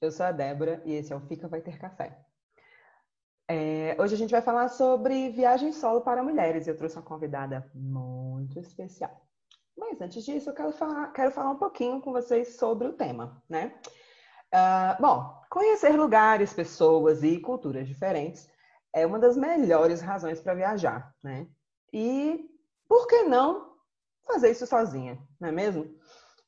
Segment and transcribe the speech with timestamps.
[0.00, 2.18] Eu sou a Débora e esse é o Fica Vai Ter Café.
[3.46, 7.02] É, hoje a gente vai falar sobre viagem solo para mulheres e eu trouxe uma
[7.02, 9.26] convidada muito especial.
[9.76, 13.42] Mas antes disso, eu quero falar, quero falar um pouquinho com vocês sobre o tema,
[13.46, 13.78] né?
[14.54, 18.48] Uh, bom, conhecer lugares, pessoas e culturas diferentes
[18.94, 21.46] é uma das melhores razões para viajar, né?
[21.92, 22.48] E
[22.88, 23.74] por que não
[24.26, 25.99] fazer isso sozinha, não é mesmo?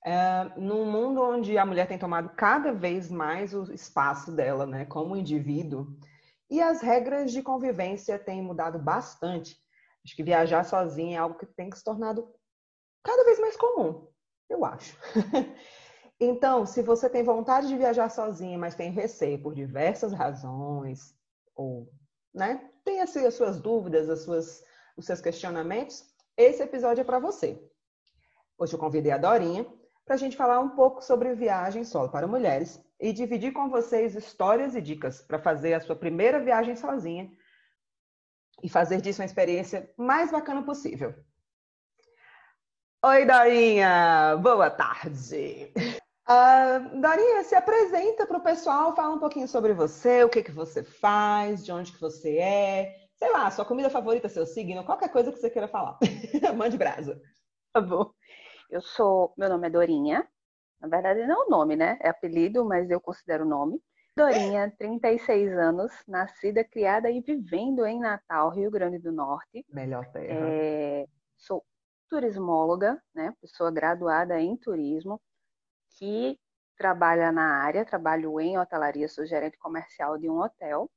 [0.05, 4.85] É, num mundo onde a mulher tem tomado cada vez mais o espaço dela, né,
[4.85, 5.87] como indivíduo,
[6.51, 9.57] e as regras de convivência têm mudado bastante.
[10.05, 12.29] Acho que viajar sozinha é algo que tem se tornado
[13.03, 14.09] cada vez mais comum,
[14.51, 14.97] eu acho.
[16.19, 21.15] então, se você tem vontade de viajar sozinha, mas tem receio por diversas razões,
[21.55, 21.89] ou
[22.35, 24.65] né, tem assim, as suas dúvidas, as suas,
[24.97, 26.05] os seus questionamentos,
[26.37, 27.63] esse episódio é para você.
[28.59, 29.67] Hoje eu convidei a Dorinha,
[30.05, 34.15] para a gente falar um pouco sobre viagem solo para mulheres e dividir com vocês
[34.15, 37.31] histórias e dicas para fazer a sua primeira viagem sozinha
[38.63, 41.15] e fazer disso uma experiência mais bacana possível.
[43.05, 44.37] Oi, Dorinha!
[44.41, 45.73] Boa tarde!
[46.29, 50.53] Uh, Dorinha, se apresenta para o pessoal, fala um pouquinho sobre você, o que, que
[50.53, 55.09] você faz, de onde que você é, sei lá, sua comida favorita, seu signo, qualquer
[55.11, 55.99] coisa que você queira falar.
[56.57, 57.21] Mande brasa.
[57.73, 58.13] Tá bom.
[58.73, 60.27] Eu sou, meu nome é Dorinha.
[60.81, 61.99] Na verdade não é o nome, né?
[62.01, 63.79] É apelido, mas eu considero o nome.
[64.17, 69.63] Dorinha, 36 anos, nascida, criada e vivendo em Natal, Rio Grande do Norte.
[69.69, 70.49] Melhor terra.
[70.49, 71.07] É,
[71.37, 71.63] sou
[72.09, 73.35] turismóloga, né?
[73.43, 75.21] Pessoa graduada em turismo,
[75.99, 76.41] que
[76.75, 80.91] trabalha na área, trabalho em hotelaria, sou gerente comercial de um hotel.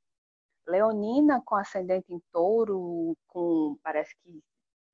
[0.66, 4.42] Leonina com ascendente em touro, com parece que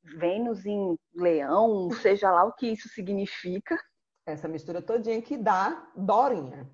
[0.03, 3.79] Vênus em Leão, seja lá o que isso significa.
[4.27, 6.70] Essa mistura todinha que dá Dorinha.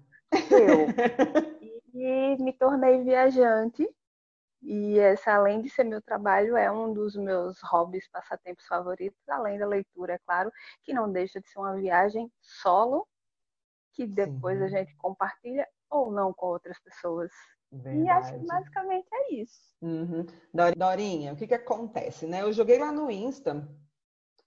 [0.50, 0.88] Eu.
[2.00, 3.88] E me tornei viajante.
[4.62, 9.58] E essa, além de ser meu trabalho, é um dos meus hobbies, passatempos favoritos, além
[9.58, 10.52] da leitura, é claro,
[10.82, 13.06] que não deixa de ser uma viagem solo,
[13.92, 14.64] que depois Sim.
[14.64, 17.32] a gente compartilha ou não com outras pessoas.
[17.70, 18.04] Verdade.
[18.04, 19.60] E acho que basicamente é isso.
[19.80, 20.26] Uhum.
[20.76, 22.42] Dorinha, o que, que acontece, né?
[22.42, 23.68] Eu joguei lá no Insta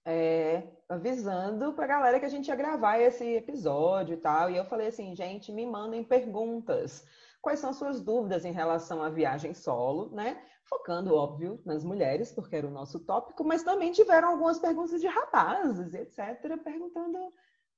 [0.04, 4.50] é, avisando pra galera que a gente ia gravar esse episódio e tal.
[4.50, 7.04] E eu falei assim, gente, me mandem perguntas.
[7.40, 10.40] Quais são suas dúvidas em relação à viagem solo, né?
[10.64, 15.06] Focando, óbvio, nas mulheres, porque era o nosso tópico, mas também tiveram algumas perguntas de
[15.06, 17.18] rapazes, etc., perguntando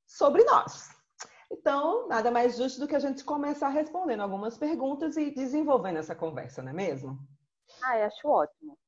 [0.06, 0.90] sobre nós.
[1.50, 6.14] Então, nada mais justo do que a gente começar respondendo algumas perguntas e desenvolvendo essa
[6.14, 7.18] conversa, não é mesmo?
[7.82, 8.78] Ah, eu acho ótimo.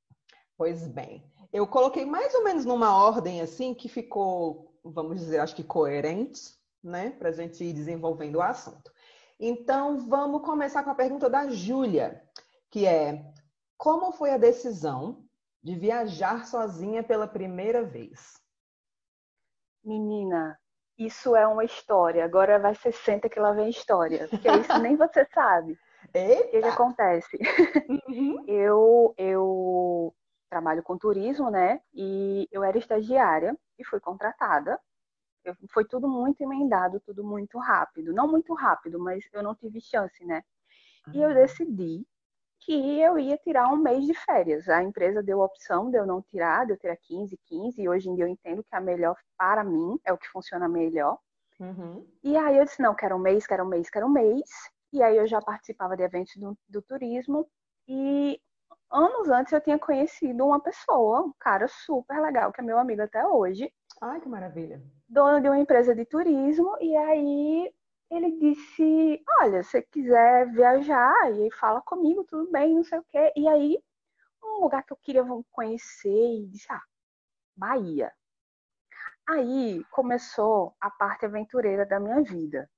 [0.56, 5.54] Pois bem, eu coloquei mais ou menos numa ordem assim que ficou, vamos dizer, acho
[5.54, 8.90] que coerente, né, para a gente ir desenvolvendo o assunto.
[9.38, 12.22] Então, vamos começar com a pergunta da Júlia,
[12.70, 13.32] que é:
[13.76, 15.26] como foi a decisão
[15.62, 18.40] de viajar sozinha pela primeira vez?
[19.84, 20.58] Menina,
[20.98, 22.24] isso é uma história.
[22.24, 24.28] Agora vai ser senta que lá vem história.
[24.28, 25.78] Porque isso nem você sabe.
[26.14, 26.46] Eita.
[26.46, 27.38] O que, que acontece?
[27.88, 28.44] Uhum.
[28.48, 30.14] eu, eu
[30.48, 31.80] trabalho com turismo, né?
[31.94, 34.78] E eu era estagiária e fui contratada.
[35.44, 38.12] Eu, foi tudo muito emendado, tudo muito rápido.
[38.12, 40.42] Não muito rápido, mas eu não tive chance, né?
[41.12, 41.34] E eu ah.
[41.34, 42.06] decidi
[42.66, 44.68] que eu ia tirar um mês de férias.
[44.68, 47.88] A empresa deu a opção de eu não tirar, de eu tirar 15, 15, e
[47.88, 51.16] hoje em dia eu entendo que a melhor para mim é o que funciona melhor.
[51.60, 52.04] Uhum.
[52.24, 54.50] E aí eu disse, não, quero um mês, quero um mês, quero um mês.
[54.92, 57.48] E aí eu já participava de eventos do, do turismo.
[57.86, 58.40] E
[58.90, 63.02] anos antes eu tinha conhecido uma pessoa, um cara super legal, que é meu amigo
[63.02, 63.72] até hoje.
[64.00, 64.82] Ai, que maravilha.
[65.08, 66.76] Dono de uma empresa de turismo.
[66.80, 67.72] E aí
[68.10, 73.32] ele disse: Olha, se quiser viajar, e fala comigo, tudo bem, não sei o quê.
[73.36, 73.78] E aí,
[74.42, 76.82] um lugar que eu queria conhecer, e disse: Ah,
[77.56, 78.12] Bahia.
[79.28, 82.70] Aí começou a parte aventureira da minha vida.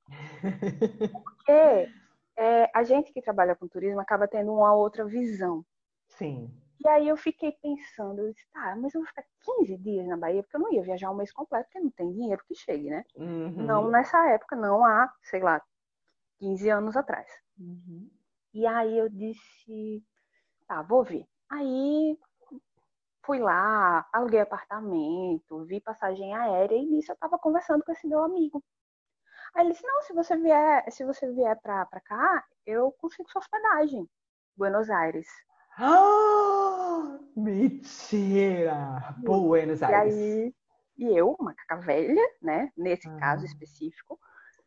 [1.13, 1.93] Porque
[2.37, 5.63] é, a gente que trabalha com turismo acaba tendo uma outra visão.
[6.09, 6.51] Sim.
[6.81, 10.17] E aí eu fiquei pensando, eu disse, tá, mas eu vou ficar 15 dias na
[10.17, 12.89] Bahia, porque eu não ia viajar um mês completo, porque não tem dinheiro que chegue,
[12.89, 13.05] né?
[13.17, 13.51] Uhum.
[13.67, 15.61] Não nessa época, não há, sei lá,
[16.39, 17.29] 15 anos atrás.
[17.59, 18.09] Uhum.
[18.55, 20.05] E aí eu disse,
[20.69, 21.27] tá, vou ver.
[21.51, 22.17] Aí
[23.25, 28.23] fui lá, aluguei apartamento, vi passagem aérea e nisso eu tava conversando com esse meu
[28.23, 28.63] amigo.
[29.55, 33.29] Aí ele disse, não, se você vier, se você vier pra, pra cá, eu consigo
[33.31, 34.09] sua hospedagem.
[34.57, 35.29] Buenos Aires.
[35.81, 39.15] Ah, mentira!
[39.19, 40.13] Buenos Aires.
[40.13, 40.55] E aí,
[40.99, 42.73] e eu, uma caca velha, né?
[42.77, 43.17] Nesse uhum.
[43.21, 44.19] caso específico.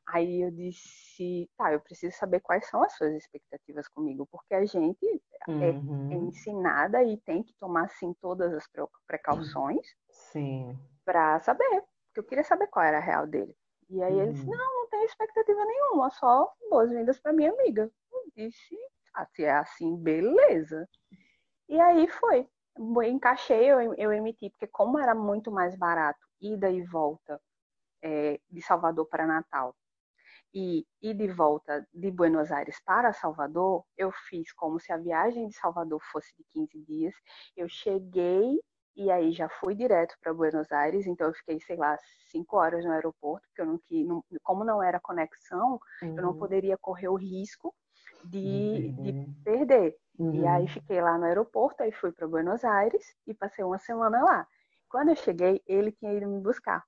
[0.07, 4.63] Aí eu disse, tá, eu preciso saber quais são as suas expectativas comigo, porque a
[4.63, 5.05] gente
[5.49, 6.11] é, é uhum.
[6.11, 8.65] é, ensinada e tem que tomar, sim, todas as
[9.05, 9.85] precauções
[11.03, 13.53] para saber, porque eu queria saber qual era a real dele.
[13.89, 14.21] E aí uhum.
[14.21, 14.55] ele disse, uhum.
[14.55, 17.91] não, não tenho expectativa nenhuma, só boas-vindas para minha amiga.
[18.13, 18.77] Eu disse,
[19.13, 20.87] ah, se é assim, beleza.
[21.69, 22.47] E aí foi.
[22.77, 27.39] Eu encaixei, eu, eu emiti, porque como era muito mais barato, ida e volta
[28.01, 29.75] é, de Salvador para Natal,
[30.53, 35.47] e ir de volta de Buenos Aires para Salvador, eu fiz como se a viagem
[35.47, 37.15] de Salvador fosse de 15 dias.
[37.55, 38.59] Eu cheguei
[38.95, 41.97] e aí já fui direto para Buenos Aires, então eu fiquei, sei lá,
[42.29, 46.17] cinco horas no aeroporto, porque eu não, não como não era conexão, uhum.
[46.17, 46.39] eu não uhum.
[46.39, 47.73] poderia correr o risco
[48.25, 49.95] de, de perder.
[50.17, 50.35] Uhum.
[50.35, 54.23] E aí fiquei lá no aeroporto, aí fui para Buenos Aires e passei uma semana
[54.23, 54.47] lá.
[54.89, 56.83] Quando eu cheguei, ele tinha ido me buscar.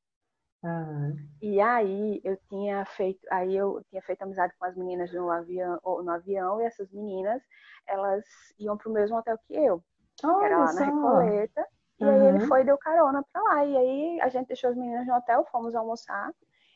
[0.63, 1.15] Uhum.
[1.41, 5.79] E aí eu tinha feito, aí eu tinha feito amizade com as meninas no avião,
[5.83, 7.41] no avião e essas meninas,
[7.85, 8.23] elas
[8.57, 9.83] iam para o mesmo hotel que eu,
[10.23, 10.79] Olha que era lá só.
[10.79, 11.67] na Recoleta.
[11.99, 12.11] E uhum.
[12.11, 13.65] aí ele foi e deu carona para lá.
[13.65, 16.33] E aí a gente deixou as meninas no hotel, fomos almoçar.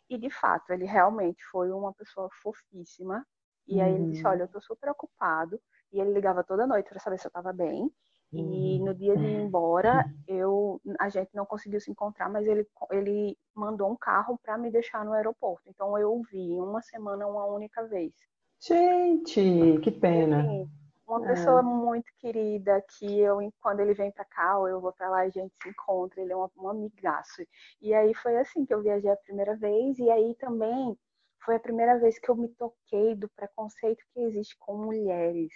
[0.10, 3.26] E de fato, ele realmente foi uma pessoa fofíssima.
[3.68, 5.60] E aí ele disse: Olha, eu tô super ocupado.
[5.92, 7.92] E ele ligava toda noite para saber se eu estava bem.
[8.34, 12.68] E no dia de ir embora, eu, a gente não conseguiu se encontrar, mas ele,
[12.92, 15.70] ele mandou um carro para me deixar no aeroporto.
[15.70, 18.14] Então eu vi em uma semana uma única vez.
[18.60, 20.42] Gente, que pena.
[20.42, 20.70] Assim,
[21.08, 21.28] uma é.
[21.30, 25.20] pessoa muito querida que eu, quando ele vem para cá ou eu vou para lá,
[25.22, 26.22] a gente se encontra.
[26.22, 27.42] Ele é um, um amigaço.
[27.82, 29.98] E aí foi assim que eu viajei a primeira vez.
[30.00, 30.98] E aí também
[31.48, 35.54] foi a primeira vez que eu me toquei do preconceito que existe com mulheres.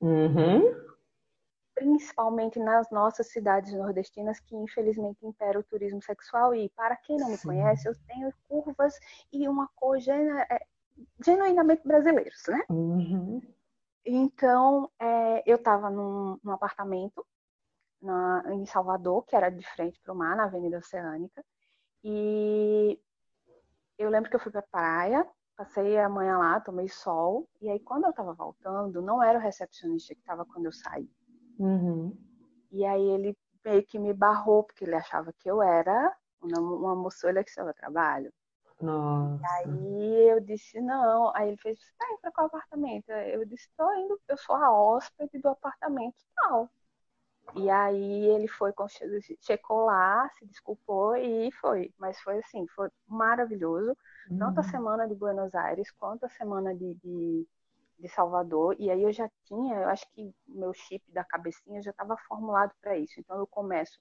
[0.00, 0.88] Uhum
[1.78, 6.52] principalmente nas nossas cidades nordestinas, que infelizmente impera o turismo sexual.
[6.52, 8.98] E para quem não me conhece, eu tenho curvas
[9.32, 10.66] e uma cor é,
[11.24, 12.64] genuinamente brasileiros, né?
[12.68, 13.40] Uhum.
[14.04, 17.24] Então, é, eu estava num, num, apartamento
[18.02, 21.44] na, em Salvador, que era de frente para o mar, na Avenida Oceânica,
[22.02, 22.98] e
[23.98, 27.68] eu lembro que eu fui para a praia, passei a manhã lá, tomei sol, e
[27.68, 31.10] aí quando eu estava voltando, não era o recepcionista que estava quando eu saí.
[31.58, 32.16] Uhum.
[32.70, 36.94] E aí ele meio que me barrou, porque ele achava que eu era uma, uma
[36.94, 38.32] moçolha que estava trabalho.
[38.80, 39.42] Nossa.
[39.42, 41.34] E aí eu disse, não.
[41.34, 43.10] Aí ele fez, você tá indo pra qual apartamento?
[43.10, 46.70] Eu disse, tô indo, eu sou a hóspede do apartamento tal.
[47.56, 48.72] E aí ele foi,
[49.40, 51.92] checou lá, se desculpou e foi.
[51.98, 53.96] Mas foi assim, foi maravilhoso.
[54.30, 54.38] Uhum.
[54.38, 54.70] Tanto a uhum.
[54.70, 57.46] semana de Buenos Aires quanto a semana de, de
[57.98, 61.90] de Salvador, e aí eu já tinha, eu acho que meu chip da cabecinha já
[61.90, 63.18] estava formulado para isso.
[63.18, 63.98] Então eu começo,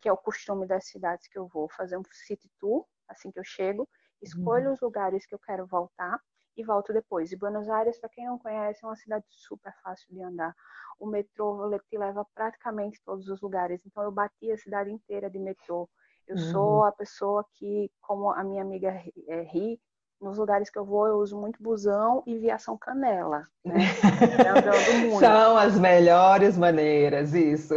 [0.00, 3.38] que é o costume das cidades que eu vou, fazer um city tour assim que
[3.38, 3.88] eu chego,
[4.22, 4.74] escolho uhum.
[4.74, 6.20] os lugares que eu quero voltar
[6.60, 7.32] e volto depois.
[7.32, 10.54] E Buenos Aires, para quem não conhece, é uma cidade super fácil de andar.
[10.98, 13.80] O metrô te leva praticamente todos os lugares.
[13.86, 15.88] Então eu bati a cidade inteira de metrô.
[16.28, 16.52] Eu uhum.
[16.52, 19.80] sou a pessoa que, como a minha amiga é, Ri,
[20.20, 23.74] nos lugares que eu vou, eu uso muito busão e viação canela, né?
[25.18, 27.74] são as melhores maneiras, isso.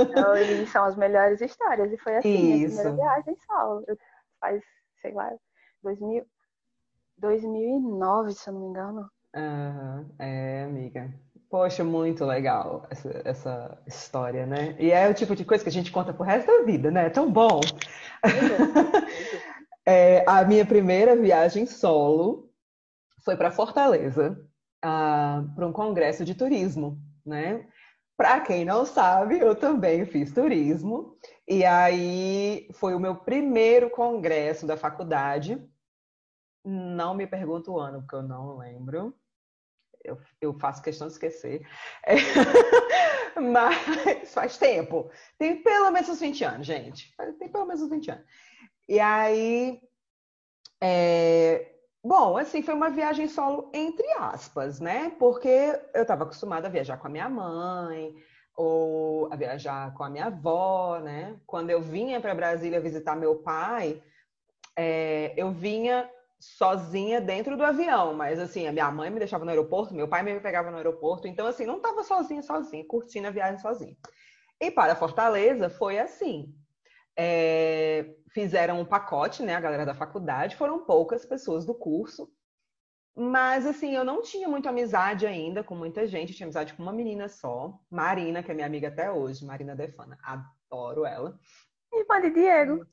[0.00, 1.92] Então, e são as melhores histórias.
[1.92, 2.74] E foi assim, isso.
[2.74, 3.84] minha primeira viagem solo.
[3.86, 3.98] Eu,
[4.40, 4.62] faz,
[5.02, 5.30] sei lá,
[5.82, 6.24] 2000,
[7.20, 9.10] 2009, se eu não me engano.
[9.34, 10.10] Uhum.
[10.18, 11.12] É, amiga.
[11.50, 14.76] Poxa, muito legal essa, essa, história, né?
[14.78, 17.06] E é o tipo de coisa que a gente conta pro resto da vida, né?
[17.06, 17.60] É tão bom.
[19.90, 22.52] É, a minha primeira viagem solo
[23.24, 24.38] foi para Fortaleza,
[24.82, 27.66] para um congresso de turismo, né?
[28.14, 31.16] Para quem não sabe, eu também fiz turismo.
[31.48, 35.58] E aí foi o meu primeiro congresso da faculdade.
[36.64, 39.14] Não me pergunto o ano, porque eu não lembro.
[40.04, 41.66] Eu, eu faço questão de esquecer.
[42.04, 42.14] É.
[43.40, 45.10] Mas faz tempo.
[45.38, 47.14] Tem pelo menos uns 20 anos, gente.
[47.38, 48.24] Tem pelo menos uns 20 anos.
[48.88, 49.80] E aí,
[50.82, 51.74] é...
[52.02, 55.10] bom, assim, foi uma viagem solo entre aspas, né?
[55.18, 58.14] Porque eu estava acostumada a viajar com a minha mãe,
[58.56, 61.38] ou a viajar com a minha avó, né?
[61.46, 64.02] Quando eu vinha para Brasília visitar meu pai,
[64.76, 65.34] é...
[65.36, 66.10] eu vinha
[66.40, 70.22] sozinha dentro do avião, mas assim, a minha mãe me deixava no aeroporto, meu pai
[70.22, 73.96] me pegava no aeroporto, então assim, não estava sozinha, sozinha, curtindo a viagem sozinha.
[74.60, 76.54] E para Fortaleza foi assim,
[77.16, 79.56] é, fizeram um pacote, né?
[79.56, 82.30] A galera da faculdade, foram poucas pessoas do curso.
[83.16, 86.30] Mas, assim, eu não tinha muita amizade ainda com muita gente.
[86.30, 89.74] Eu tinha amizade com uma menina só, Marina, que é minha amiga até hoje, Marina
[89.74, 90.16] Defana.
[90.22, 91.36] Adoro ela.
[91.92, 92.86] Irmã de Diego.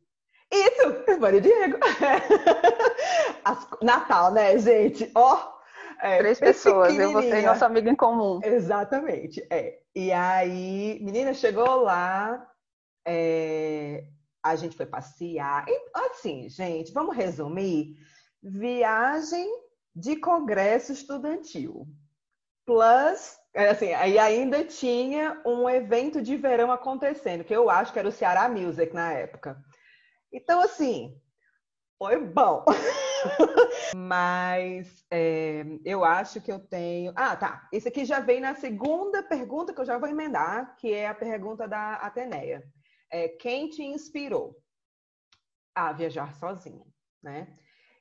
[0.51, 1.77] Isso, irmã de Diego.
[3.45, 5.09] as, Natal, né, gente?
[5.15, 5.55] Ó, oh,
[6.05, 8.39] é, Três pessoas, eu, você e nosso amigo em comum.
[8.43, 9.79] Exatamente, é.
[9.95, 12.45] E aí, menina, chegou lá,
[13.07, 14.05] é,
[14.43, 15.65] a gente foi passear.
[15.67, 17.95] E, assim, gente, vamos resumir.
[18.43, 19.47] Viagem
[19.95, 21.87] de congresso estudantil.
[22.65, 27.99] Plus, é, assim, aí ainda tinha um evento de verão acontecendo, que eu acho que
[27.99, 29.57] era o Ceará Music na época.
[30.33, 31.15] Então, assim,
[31.97, 32.65] foi bom.
[33.95, 37.13] Mas é, eu acho que eu tenho.
[37.15, 37.67] Ah, tá.
[37.71, 41.15] Esse aqui já vem na segunda pergunta que eu já vou emendar, que é a
[41.15, 42.63] pergunta da Ateneia.
[43.11, 44.55] É, quem te inspirou
[45.73, 46.85] a viajar sozinha,
[47.21, 47.57] né?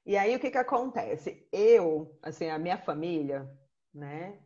[0.06, 1.48] E aí o que que acontece?
[1.52, 3.48] Eu, assim, a minha família,
[3.92, 4.38] né?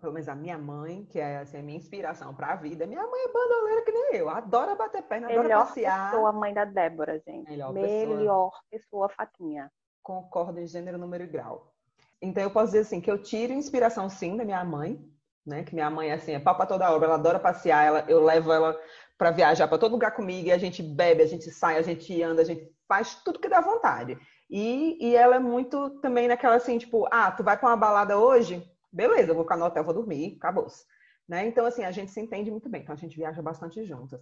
[0.00, 2.86] Pelo menos a minha mãe, que é assim, a minha inspiração para a vida.
[2.86, 5.96] Minha mãe é bandoleira que nem eu, adora bater perna, adora Melhor passear.
[5.96, 7.50] Melhor pessoa, mãe da Débora, gente.
[7.50, 8.62] Melhor, Melhor pessoa.
[8.70, 9.70] pessoa, Fatinha
[10.02, 11.72] concordo em gênero, número e grau.
[12.20, 14.98] Então eu posso dizer assim que eu tiro inspiração sim da minha mãe,
[15.44, 15.64] né?
[15.64, 18.78] Que minha mãe assim é papa toda obra, ela adora passear, ela, eu levo ela
[19.18, 22.22] para viajar para todo lugar comigo e a gente bebe, a gente sai, a gente
[22.22, 24.18] anda, a gente faz tudo que dá vontade.
[24.50, 28.18] E, e ela é muito também naquela assim, tipo, ah, tu vai para uma balada
[28.18, 28.62] hoje?
[28.92, 30.84] Beleza, eu vou ficar no hotel, vou dormir, acabou-se.
[31.26, 31.46] Né?
[31.46, 34.20] Então, assim, a gente se entende muito bem, então a gente viaja bastante juntas.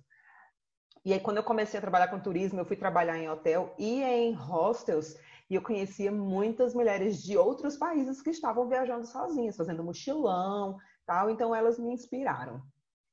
[1.05, 4.03] E aí, quando eu comecei a trabalhar com turismo, eu fui trabalhar em hotel e
[4.03, 5.17] em hostels,
[5.51, 11.29] e eu conhecia muitas mulheres de outros países que estavam viajando sozinhas, fazendo mochilão, tal.
[11.29, 12.63] Então elas me inspiraram.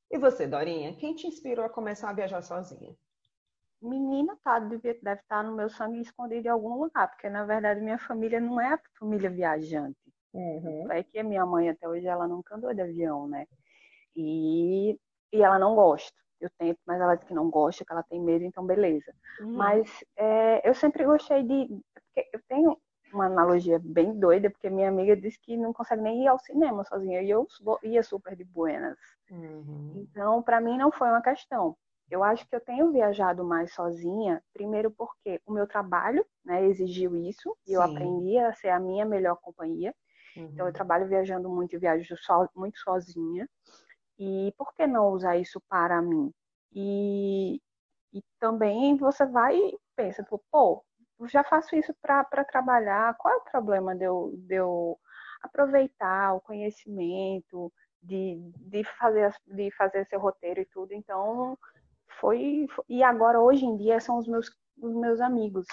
[0.08, 2.94] E você, Dorinha, quem te inspirou a começar a viajar sozinha?
[3.82, 7.80] Menina, tá, deve, deve estar no meu sangue escondido em algum lugar, porque na verdade
[7.80, 9.98] minha família não é a família viajante.
[10.32, 10.90] Uhum.
[10.92, 13.46] É que a minha mãe até hoje ela nunca andou de avião, né?
[14.14, 14.98] E,
[15.32, 18.20] e ela não gosta eu tento, mas ela diz que não gosta, que ela tem
[18.20, 19.12] medo, então beleza.
[19.40, 19.56] Uhum.
[19.56, 21.80] Mas é, eu sempre gostei de.
[22.32, 22.76] Eu tenho
[23.12, 26.84] uma analogia bem doida, porque minha amiga disse que não consegue nem ir ao cinema
[26.84, 27.46] sozinha, e eu
[27.82, 28.98] ia super de buenas.
[29.30, 30.06] Uhum.
[30.10, 31.76] Então, para mim, não foi uma questão.
[32.10, 37.16] Eu acho que eu tenho viajado mais sozinha, primeiro porque o meu trabalho né, exigiu
[37.16, 37.74] isso, e Sim.
[37.74, 39.94] eu aprendi a ser a minha melhor companhia.
[40.36, 40.44] Uhum.
[40.44, 40.72] Então, eu uhum.
[40.72, 43.48] trabalho viajando muito e viajo so, muito sozinha.
[44.18, 46.32] E por que não usar isso para mim?
[46.72, 47.60] E,
[48.12, 50.84] e também você vai e pensa, pô,
[51.26, 54.98] já faço isso para trabalhar, qual é o problema de eu, de eu
[55.42, 57.72] aproveitar o conhecimento,
[58.02, 60.92] de, de, fazer, de fazer seu roteiro e tudo.
[60.92, 61.58] Então,
[62.20, 62.66] foi.
[62.88, 65.66] E agora, hoje em dia, são os meus, os meus amigos.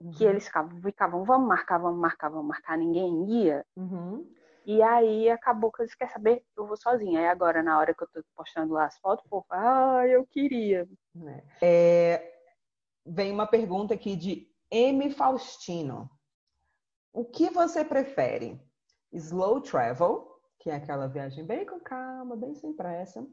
[0.00, 0.12] Uhum.
[0.12, 3.64] Que eles ficavam, ficavam, vamos marcar, vamos marcar, vamos marcar, ninguém ia.
[3.76, 4.26] Uhum.
[4.64, 6.44] E aí acabou que eu disse, quer saber?
[6.56, 7.20] Eu vou sozinha.
[7.20, 10.88] Aí agora, na hora que eu tô postando lá as fotos, povo, ah, eu queria.
[11.62, 12.14] É.
[12.14, 12.40] é,
[13.06, 15.10] vem uma pergunta aqui de M.
[15.10, 16.10] Faustino.
[17.12, 18.60] O que você prefere?
[19.12, 23.26] Slow travel, que é aquela viagem bem com calma, bem sem pressa.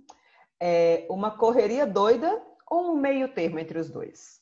[0.60, 4.42] É uma correria doida ou um meio termo entre os dois?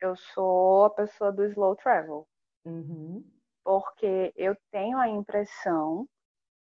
[0.00, 2.28] Eu sou a pessoa do slow travel.
[2.64, 3.24] Uhum
[3.70, 6.04] porque eu tenho a impressão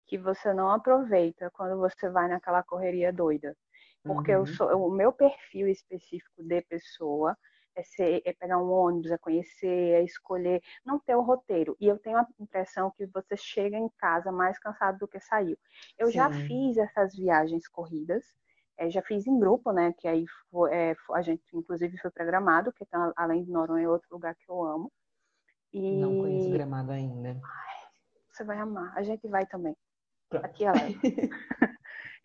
[0.06, 3.56] que você não aproveita quando você vai naquela correria doida.
[4.04, 4.40] Porque uhum.
[4.40, 7.34] eu sou, o meu perfil específico de pessoa
[7.74, 11.74] é, ser, é pegar um ônibus, é conhecer, é escolher, não ter o roteiro.
[11.80, 15.56] E eu tenho a impressão que você chega em casa mais cansado do que saiu.
[15.98, 16.12] Eu Sim.
[16.12, 18.22] já fiz essas viagens corridas,
[18.76, 19.94] é, já fiz em grupo, né?
[19.96, 23.88] Que aí foi, é, a gente, inclusive, foi programado, que tá, além de Noronha, é
[23.88, 24.92] outro lugar que eu amo.
[25.72, 26.00] E...
[26.00, 27.30] Não conheço Gramado ainda.
[27.30, 27.88] Ai,
[28.30, 28.92] você vai amar.
[28.96, 29.76] A gente vai também.
[30.28, 30.44] Pronto.
[30.44, 30.72] Aqui é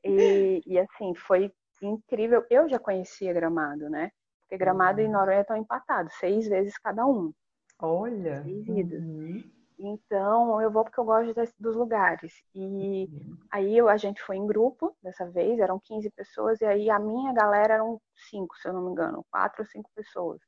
[0.04, 2.46] e, e assim, foi incrível.
[2.50, 4.12] Eu já conhecia Gramado, né?
[4.42, 5.08] Porque Gramado uhum.
[5.08, 7.34] e Noronha estão empatados, seis vezes cada um.
[7.80, 8.44] Olha!
[8.44, 9.04] Seis idas.
[9.04, 9.44] Uhum.
[9.80, 12.34] Então, eu vou porque eu gosto dos lugares.
[12.54, 13.38] E uhum.
[13.52, 17.00] aí eu, a gente foi em grupo dessa vez, eram 15 pessoas, e aí a
[17.00, 20.40] minha galera eram cinco, se eu não me engano, quatro ou cinco pessoas.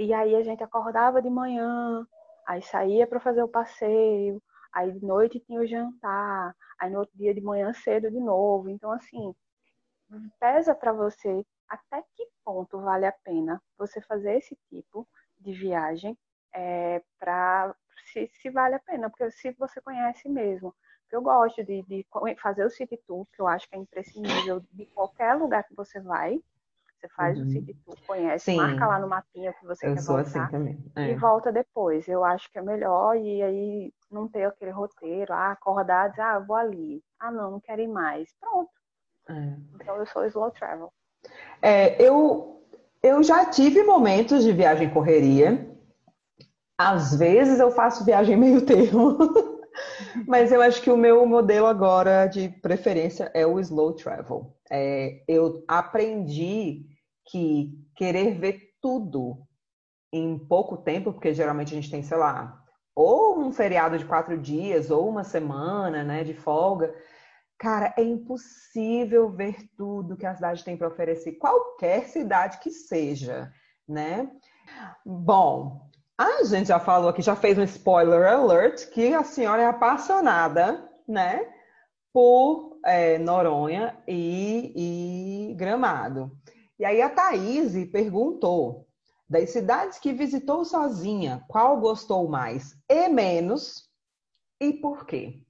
[0.00, 2.06] E aí a gente acordava de manhã,
[2.46, 4.42] aí saía para fazer o passeio,
[4.72, 8.70] aí de noite tinha o jantar, aí no outro dia de manhã cedo de novo.
[8.70, 9.34] Então, assim,
[10.40, 15.06] pesa para você até que ponto vale a pena você fazer esse tipo
[15.38, 16.16] de viagem
[16.54, 17.76] é, para
[18.06, 20.74] se, se, vale a pena, porque se você conhece mesmo.
[21.12, 22.06] Eu gosto de, de
[22.40, 26.00] fazer o city tour, que eu acho que é imprescindível de qualquer lugar que você
[26.00, 26.40] vai,
[27.00, 27.46] você faz uhum.
[27.46, 28.56] o city tour, conhece, Sim.
[28.56, 30.78] marca lá no mapinha que você eu quer sou voltar assim também.
[30.94, 31.10] É.
[31.10, 32.06] e volta depois.
[32.06, 36.38] Eu acho que é melhor e aí não ter aquele roteiro, ah, acordar, dizer, ah,
[36.38, 37.02] vou ali.
[37.18, 38.28] Ah, não, não quero ir mais.
[38.38, 38.70] Pronto.
[39.28, 39.56] É.
[39.76, 40.92] Então eu sou slow travel.
[41.62, 42.62] É, eu,
[43.02, 45.66] eu já tive momentos de viagem correria.
[46.76, 49.16] Às vezes eu faço viagem meio termo.
[50.26, 54.54] Mas eu acho que o meu modelo agora de preferência é o slow travel.
[54.70, 56.86] É, eu aprendi
[57.26, 59.46] que querer ver tudo
[60.12, 62.60] em pouco tempo, porque geralmente a gente tem, sei lá,
[62.94, 66.94] ou um feriado de quatro dias, ou uma semana, né, de folga.
[67.58, 73.52] Cara, é impossível ver tudo que a cidade tem para oferecer, qualquer cidade que seja,
[73.88, 74.30] né?
[75.04, 79.66] Bom, a gente já falou aqui, já fez um spoiler alert, que a senhora é
[79.66, 81.46] apaixonada, né,
[82.12, 86.30] por é, Noronha e, e, Gramado.
[86.78, 88.86] E aí a Thaís perguntou,
[89.28, 93.88] das cidades que visitou sozinha, qual gostou mais e menos
[94.60, 95.42] e por quê?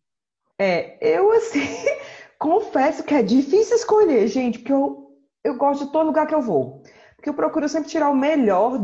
[0.58, 1.60] É, eu assim,
[2.38, 6.42] confesso que é difícil escolher, gente, porque eu, eu gosto de todo lugar que eu
[6.42, 6.82] vou.
[7.16, 8.78] Porque eu procuro sempre tirar o melhor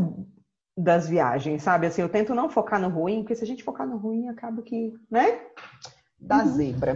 [0.75, 1.87] das viagens, sabe?
[1.87, 4.61] Assim, eu tento não focar no ruim, porque se a gente focar no ruim, acaba
[4.61, 5.41] que, né?
[6.19, 6.53] Da uhum.
[6.53, 6.95] zebra.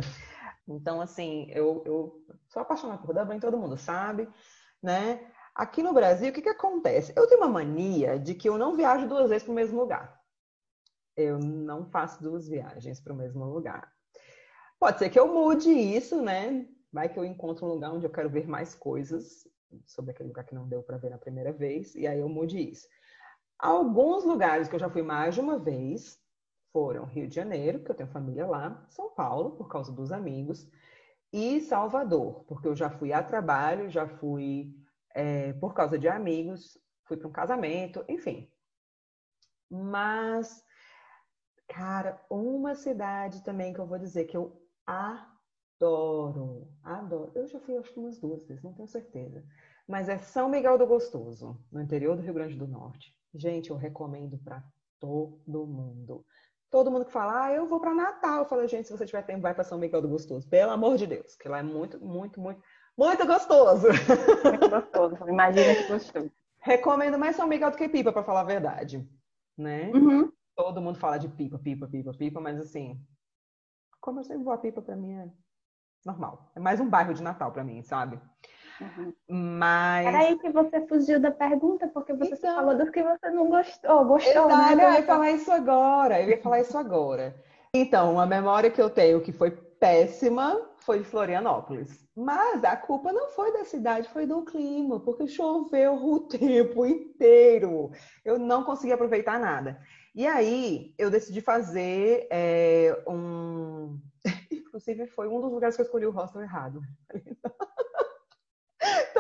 [0.67, 4.27] Então, assim, eu, eu sou apaixonada por Dublin, todo mundo sabe,
[4.81, 5.31] né?
[5.53, 7.13] Aqui no Brasil, o que, que acontece?
[7.15, 10.19] Eu tenho uma mania de que eu não viajo duas vezes para o mesmo lugar.
[11.15, 13.91] Eu não faço duas viagens para o mesmo lugar.
[14.79, 16.67] Pode ser que eu mude isso, né?
[16.91, 19.47] Vai que eu encontro um lugar onde eu quero ver mais coisas
[19.85, 22.59] sobre aquele lugar que não deu para ver na primeira vez, e aí eu mude
[22.59, 22.87] isso.
[23.57, 26.20] Alguns lugares que eu já fui mais de uma vez
[26.71, 30.69] foram Rio de Janeiro, que eu tenho família lá, São Paulo, por causa dos amigos,
[31.31, 34.75] e Salvador, porque eu já fui a trabalho, já fui
[35.13, 38.51] é, por causa de amigos, fui para um casamento, enfim.
[39.69, 40.63] Mas,
[41.67, 47.31] cara, uma cidade também que eu vou dizer que eu adoro, adoro.
[47.33, 49.43] Eu já fui acho que umas duas vezes, não tenho certeza.
[49.87, 53.15] Mas é São Miguel do Gostoso, no interior do Rio Grande do Norte.
[53.33, 54.63] Gente, eu recomendo para
[54.99, 56.25] todo mundo.
[56.71, 58.39] Todo mundo que fala, ah, eu vou para Natal.
[58.39, 60.47] Eu falo, gente, se você tiver tempo, vai para São Miguel do Gostoso.
[60.47, 62.61] Pelo amor de Deus, que lá é muito, muito, muito,
[62.97, 63.87] muito gostoso.
[63.87, 65.17] Muito gostoso.
[65.27, 66.31] Imagina que gostoso.
[66.61, 69.05] Recomendo mais São Miguel do que Pipa, para falar a verdade.
[69.57, 69.91] Né?
[69.93, 70.31] Uhum.
[70.55, 72.99] Todo mundo fala de pipa, pipa, pipa, pipa, mas assim,
[73.99, 75.29] como eu sempre vou a pipa, para mim é
[76.05, 76.51] normal.
[76.55, 78.19] É mais um bairro de Natal para mim, sabe?
[78.81, 79.13] Uhum.
[79.29, 80.05] Mas.
[80.05, 82.55] Peraí, que você fugiu da pergunta, porque você então...
[82.55, 84.05] falou dos que você não gostou.
[84.05, 84.85] Gostou, Exato, né?
[84.85, 86.21] Eu ia falar isso agora.
[86.21, 87.35] Eu ia falar isso agora.
[87.73, 92.05] Então, a memória que eu tenho que foi péssima foi de Florianópolis.
[92.15, 97.91] Mas a culpa não foi da cidade, foi do clima, porque choveu o tempo inteiro.
[98.25, 99.79] Eu não consegui aproveitar nada.
[100.13, 103.97] E aí, eu decidi fazer é, um.
[104.51, 106.81] Inclusive, foi um dos lugares que eu escolhi o hostel errado.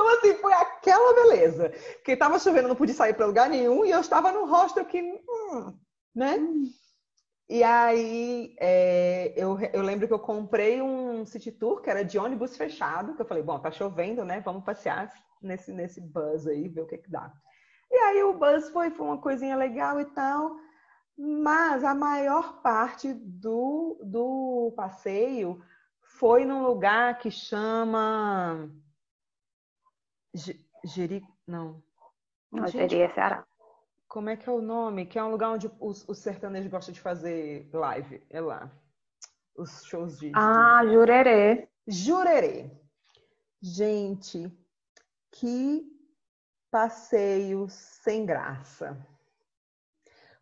[0.01, 1.69] Então, assim, foi aquela beleza.
[2.03, 4.99] Que tava chovendo, não pude sair para lugar nenhum, e eu estava no hostel que.
[5.01, 5.77] Hum,
[6.15, 6.39] né?
[7.47, 12.17] E aí, é, eu, eu lembro que eu comprei um city tour que era de
[12.17, 14.39] ônibus fechado, que eu falei, bom, tá chovendo, né?
[14.39, 15.11] Vamos passear
[15.41, 17.31] nesse, nesse bus aí, ver o que que dá.
[17.91, 20.55] E aí o bus foi, foi uma coisinha legal e tal,
[21.17, 25.61] mas a maior parte do, do passeio
[25.99, 28.71] foi num lugar que chama
[30.33, 31.23] Jeri...
[31.47, 31.81] Não.
[32.51, 33.45] Não, Gente, Jeri é Ceará.
[34.07, 35.05] Como é que é o nome?
[35.05, 38.21] Que é um lugar onde os, os sertanejos gostam de fazer live.
[38.29, 38.69] É lá.
[39.55, 40.31] Os shows de.
[40.35, 41.69] Ah, Jurerê.
[41.87, 42.69] Jurerê.
[43.61, 44.51] Gente,
[45.31, 45.85] que
[46.69, 48.97] passeio sem graça.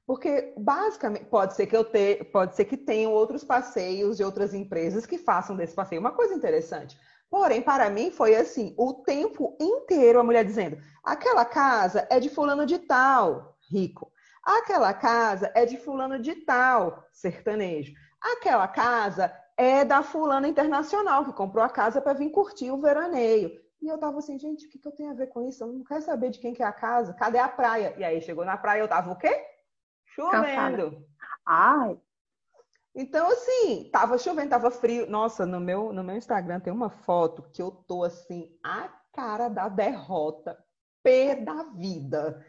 [0.05, 4.55] Porque basicamente pode ser que eu te, pode ser que tenham outros passeios de outras
[4.55, 6.01] empresas que façam desse passeio.
[6.01, 6.97] Uma coisa interessante.
[7.29, 12.29] Porém, para mim foi assim, o tempo inteiro a mulher dizendo: aquela casa é de
[12.29, 14.11] fulano de tal, rico.
[14.43, 17.93] Aquela casa é de fulano de tal, sertanejo.
[18.19, 23.51] Aquela casa é da fulana internacional, que comprou a casa para vir curtir o veraneio.
[23.81, 25.63] E eu tava assim, gente, o que, que eu tenho a ver com isso?
[25.63, 27.13] Eu não quero saber de quem que é a casa.
[27.13, 27.93] Cadê a praia?
[27.97, 29.45] E aí chegou na praia, eu tava o quê?
[30.05, 31.05] Chovendo.
[31.45, 31.97] Ai,
[32.95, 35.09] então, assim, tava chovendo, tava frio.
[35.09, 39.47] Nossa, no meu, no meu Instagram tem uma foto que eu tô assim, a cara
[39.47, 40.57] da derrota,
[41.03, 42.45] pé da vida.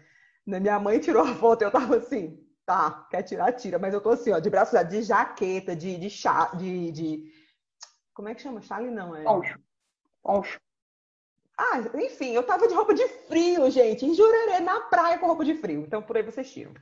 [0.46, 3.78] Minha mãe tirou a foto e eu tava assim, tá, quer tirar, tira.
[3.78, 7.32] Mas eu tô assim, ó, de braço de jaqueta, de, de chá, de, de.
[8.14, 8.62] Como é que chama?
[8.62, 9.22] Chale não, é.
[9.22, 9.58] Poncho.
[10.22, 10.60] Poncho.
[11.56, 15.44] Ah, enfim, eu tava de roupa de frio, gente, em Jurerê, na praia com roupa
[15.44, 15.82] de frio.
[15.82, 16.72] Então, por aí vocês tiram.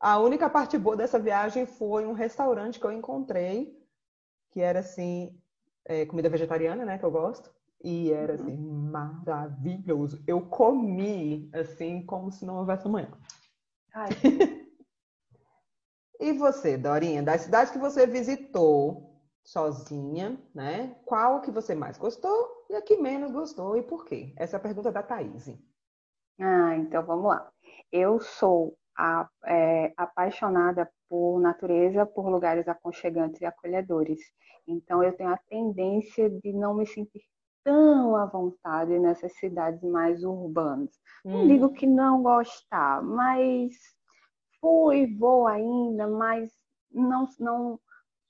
[0.00, 3.78] A única parte boa dessa viagem foi um restaurante que eu encontrei,
[4.50, 5.38] que era assim,
[5.84, 7.50] é, comida vegetariana, né, que eu gosto.
[7.84, 10.22] E era assim, maravilhoso.
[10.26, 13.10] Eu comi assim como se não houvesse amanhã.
[13.94, 14.08] Ai.
[16.22, 19.10] E você, Dorinha, das cidades que você visitou
[19.42, 20.94] sozinha, né?
[21.06, 24.34] Qual que você mais gostou e a que menos gostou e por quê?
[24.36, 25.48] Essa é a pergunta da Thaís.
[26.38, 27.50] Ah, então vamos lá.
[27.90, 34.20] Eu sou a, é, apaixonada por natureza, por lugares aconchegantes e acolhedores.
[34.66, 37.22] Então eu tenho a tendência de não me sentir
[37.64, 40.90] tão à vontade nessas cidades mais urbanas.
[41.24, 41.32] Hum.
[41.32, 43.74] Não digo que não gostar, mas
[44.60, 46.52] fui, vou ainda, mas
[46.90, 47.80] não, não,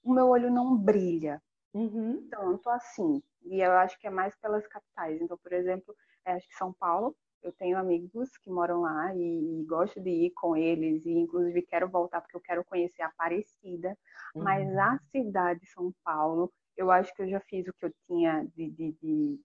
[0.03, 1.41] o meu olho não brilha
[1.75, 2.27] uhum.
[2.31, 3.23] tanto assim.
[3.45, 5.21] E eu acho que é mais pelas capitais.
[5.21, 5.95] Então, por exemplo,
[6.25, 10.31] acho que São Paulo, eu tenho amigos que moram lá e, e, gosto de ir
[10.31, 13.97] com eles e inclusive quero voltar porque eu quero conhecer a Aparecida.
[14.35, 14.43] Uhum.
[14.43, 17.93] Mas a cidade de São Paulo, eu acho que eu já fiz o que eu
[18.07, 19.41] tinha de, de, de,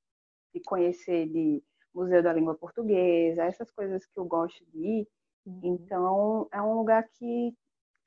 [0.53, 5.08] de conhecer de Museu da Língua Portuguesa, essas coisas que eu gosto de ir.
[5.45, 5.62] Uhum.
[5.63, 7.55] Então, é um lugar que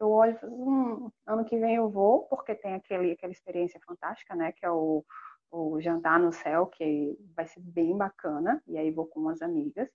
[0.01, 3.81] eu olho e falo, hum, ano que vem eu vou, porque tem aquele, aquela experiência
[3.85, 4.53] fantástica, né?
[4.53, 5.05] Que é o,
[5.51, 9.89] o jantar no céu, que vai ser bem bacana, e aí vou com umas amigas,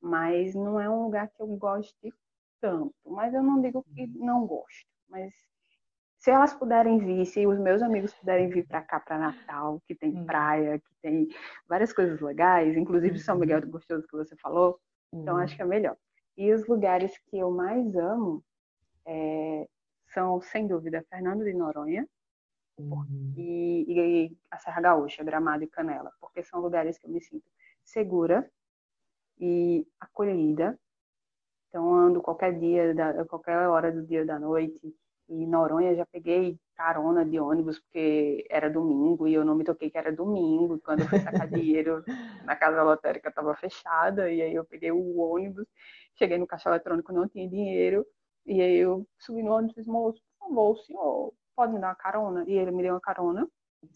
[0.00, 2.12] mas não é um lugar que eu goste
[2.60, 2.94] tanto.
[3.04, 4.24] Mas eu não digo que uhum.
[4.26, 5.34] não gosto, mas
[6.18, 9.94] se elas puderem vir, se os meus amigos puderem vir para cá, para Natal, que
[9.94, 10.26] tem uhum.
[10.26, 11.28] praia, que tem
[11.66, 14.78] várias coisas legais, inclusive São Miguel do Gostoso que você falou,
[15.12, 15.96] então acho que é melhor.
[16.36, 18.44] E os lugares que eu mais amo
[19.06, 19.66] é,
[20.12, 22.08] são, sem dúvida, Fernando de Noronha uhum.
[23.36, 27.44] E, e, a Serra Gaúcha, Gramado e Canela, porque são lugares que eu me sinto
[27.84, 28.50] segura
[29.38, 30.78] e acolhida.
[31.68, 34.94] Então, ando qualquer dia, da, qualquer hora do dia ou da noite.
[35.28, 39.88] E Noronha já peguei carona de ônibus, porque era domingo e eu não me toquei
[39.90, 40.80] que era domingo.
[40.80, 42.02] Quando eu fui sacar dinheiro
[42.44, 45.66] na casa lotérica estava fechada, e aí eu peguei o ônibus
[46.20, 48.06] Cheguei no caixa eletrônico, não tinha dinheiro.
[48.44, 51.88] E aí eu subi no ônibus e disse, moço, por favor, senhor pode me dar
[51.88, 52.44] uma carona?
[52.46, 53.48] E ele me deu uma carona.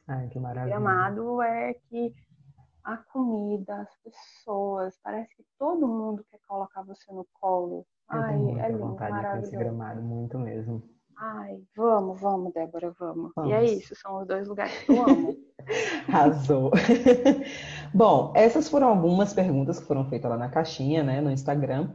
[0.08, 0.72] Ai, que maravilha.
[0.72, 2.14] E amado é que
[2.84, 7.86] a comida, as pessoas, parece que todo mundo quer colocar você no colo.
[8.12, 9.50] Eu Ai, é lindo, maravilhoso.
[9.56, 10.82] gramado, muito mesmo.
[11.16, 13.32] Ai, vamos, vamos, Débora, vamos.
[13.34, 13.50] vamos.
[13.50, 15.36] E é isso, são os dois lugares que eu amo.
[16.08, 16.70] Arrasou.
[17.94, 21.90] Bom, essas foram algumas perguntas que foram feitas lá na caixinha, né, no Instagram.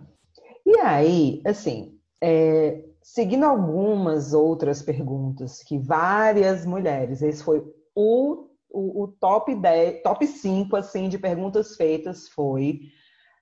[0.66, 7.60] E aí, assim, é, seguindo algumas outras perguntas que várias mulheres, esse foi
[7.96, 12.82] o, o, o top 10, top 5, assim, de perguntas feitas foi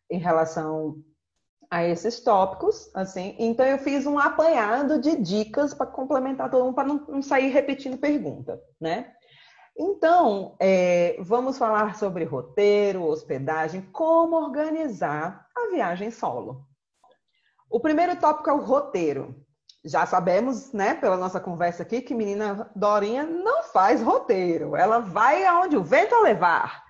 [0.10, 1.03] em relação
[1.69, 3.36] a esses tópicos, assim.
[3.38, 7.49] Então eu fiz um apanhado de dicas para complementar todo mundo, para não, não, sair
[7.49, 9.12] repetindo pergunta, né?
[9.77, 16.65] Então, é, vamos falar sobre roteiro, hospedagem, como organizar a viagem solo.
[17.69, 19.45] O primeiro tópico é o roteiro.
[19.86, 24.76] Já sabemos, né, pela nossa conversa aqui, que menina Dorinha não faz roteiro.
[24.76, 26.84] Ela vai aonde o vento a levar.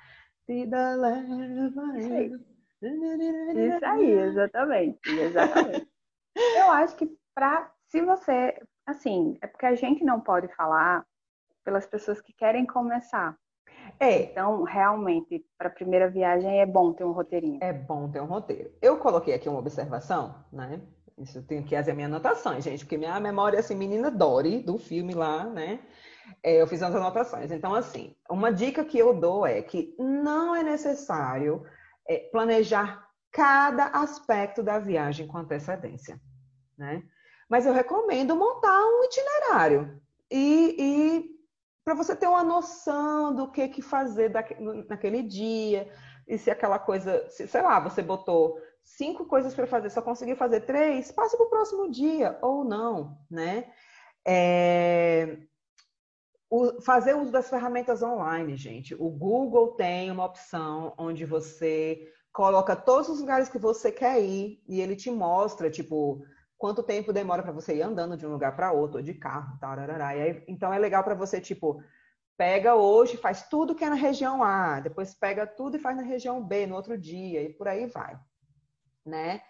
[0.48, 1.98] Vida leva.
[2.80, 5.88] Isso aí, exatamente, exatamente.
[6.56, 11.06] Eu acho que para se você, assim, é porque a gente não pode falar
[11.64, 13.38] pelas pessoas que querem começar.
[14.00, 14.24] É.
[14.24, 17.60] Então, realmente, para a primeira viagem é bom ter um roteirinho.
[17.62, 18.72] É bom ter um roteiro.
[18.82, 20.82] Eu coloquei aqui uma observação, né?
[21.18, 24.62] Isso eu tenho que fazer minhas anotações, gente, porque minha memória é assim, menina Dory,
[24.62, 25.80] do filme lá, né?
[26.44, 27.52] É, eu fiz as anotações.
[27.52, 31.64] Então, assim, uma dica que eu dou é que não é necessário
[32.08, 36.22] é, planejar cada aspecto da viagem com antecedência,
[36.78, 37.02] né?
[37.50, 41.38] Mas eu recomendo montar um itinerário e, e
[41.84, 44.32] para você ter uma noção do que que fazer
[44.90, 45.90] naquele dia
[46.28, 48.60] e se aquela coisa, se, sei lá, você botou
[48.96, 53.18] cinco coisas para fazer, só conseguiu fazer três, passe para o próximo dia ou não,
[53.30, 53.72] né?
[54.26, 55.38] É,
[56.50, 58.96] o, fazer uso das ferramentas online, gente.
[58.96, 62.00] O Google tem uma opção onde você
[62.32, 66.24] coloca todos os lugares que você quer ir e ele te mostra, tipo,
[66.58, 69.58] quanto tempo demora para você ir andando de um lugar para outro, ou de carro,
[69.60, 70.16] tarará.
[70.16, 71.82] E aí, então é legal para você, tipo,
[72.38, 76.04] pega hoje, faz tudo que é na região A, depois pega tudo e faz na
[76.04, 78.18] região B no outro dia e por aí vai,
[79.08, 79.42] né?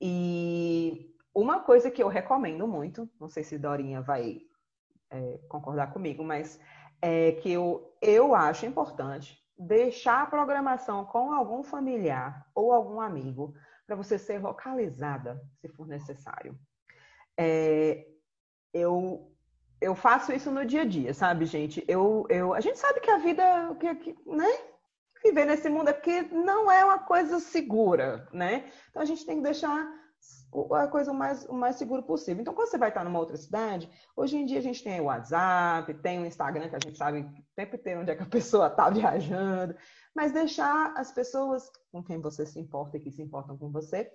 [0.00, 4.40] E uma coisa que eu recomendo muito, não sei se Dorinha vai
[5.10, 6.60] é, concordar comigo, mas
[7.00, 13.54] é que eu, eu acho importante deixar a programação com algum familiar ou algum amigo
[13.86, 16.58] para você ser localizada, se for necessário.
[17.38, 18.06] É,
[18.72, 19.32] eu,
[19.80, 21.84] eu faço isso no dia a dia, sabe, gente?
[21.86, 24.75] Eu, eu, a gente sabe que a vida, que, que, né?
[25.26, 28.70] Viver nesse mundo aqui não é uma coisa segura, né?
[28.90, 29.86] Então a gente tem que deixar
[30.72, 32.40] a coisa o mais, o mais seguro possível.
[32.40, 35.04] Então, quando você vai estar numa outra cidade, hoje em dia a gente tem o
[35.04, 38.68] WhatsApp, tem o Instagram, que a gente sabe tempo inteiro onde é que a pessoa
[38.68, 39.76] está viajando,
[40.14, 44.10] mas deixar as pessoas com quem você se importa e que se importam com você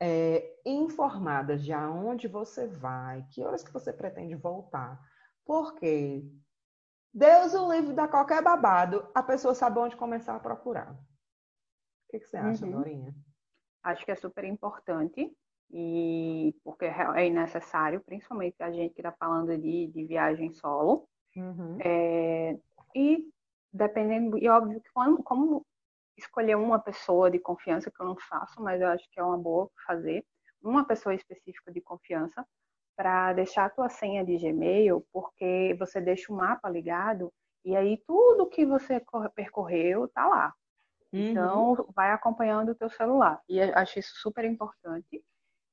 [0.00, 5.00] é, informadas de aonde você vai, que horas que você pretende voltar.
[5.44, 6.24] Porque
[7.14, 10.92] Deus o livre da qualquer babado, a pessoa sabe onde começar a procurar.
[10.92, 10.96] O
[12.10, 12.72] que, que você acha, uhum.
[12.72, 13.14] Dorinha?
[13.82, 15.30] Acho que é super importante
[15.70, 21.08] e porque é necessário, principalmente a gente que está falando de, de viagem solo.
[21.36, 21.78] Uhum.
[21.82, 22.58] É,
[22.94, 23.28] e
[23.72, 25.66] dependendo, e óbvio que quando, como
[26.16, 29.38] escolher uma pessoa de confiança, que eu não faço, mas eu acho que é uma
[29.38, 30.24] boa fazer,
[30.62, 32.46] uma pessoa específica de confiança,
[32.96, 37.32] para deixar a tua senha de Gmail, porque você deixa o mapa ligado
[37.64, 39.00] e aí tudo que você
[39.34, 40.54] percorreu tá lá.
[41.12, 41.30] Uhum.
[41.30, 43.40] Então, vai acompanhando o teu celular.
[43.48, 45.22] E acho isso super importante.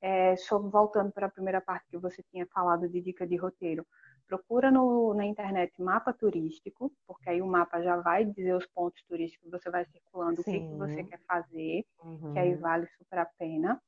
[0.01, 3.85] É, sobre, voltando para a primeira parte que você tinha falado de dica de roteiro,
[4.27, 9.01] procura no, na internet mapa turístico, porque aí o mapa já vai dizer os pontos
[9.03, 10.51] turísticos você vai circulando, Sim.
[10.51, 12.33] o que, que, você quer fazer, uhum.
[12.33, 12.61] que aí uhum.
[12.61, 13.81] vale super a pena.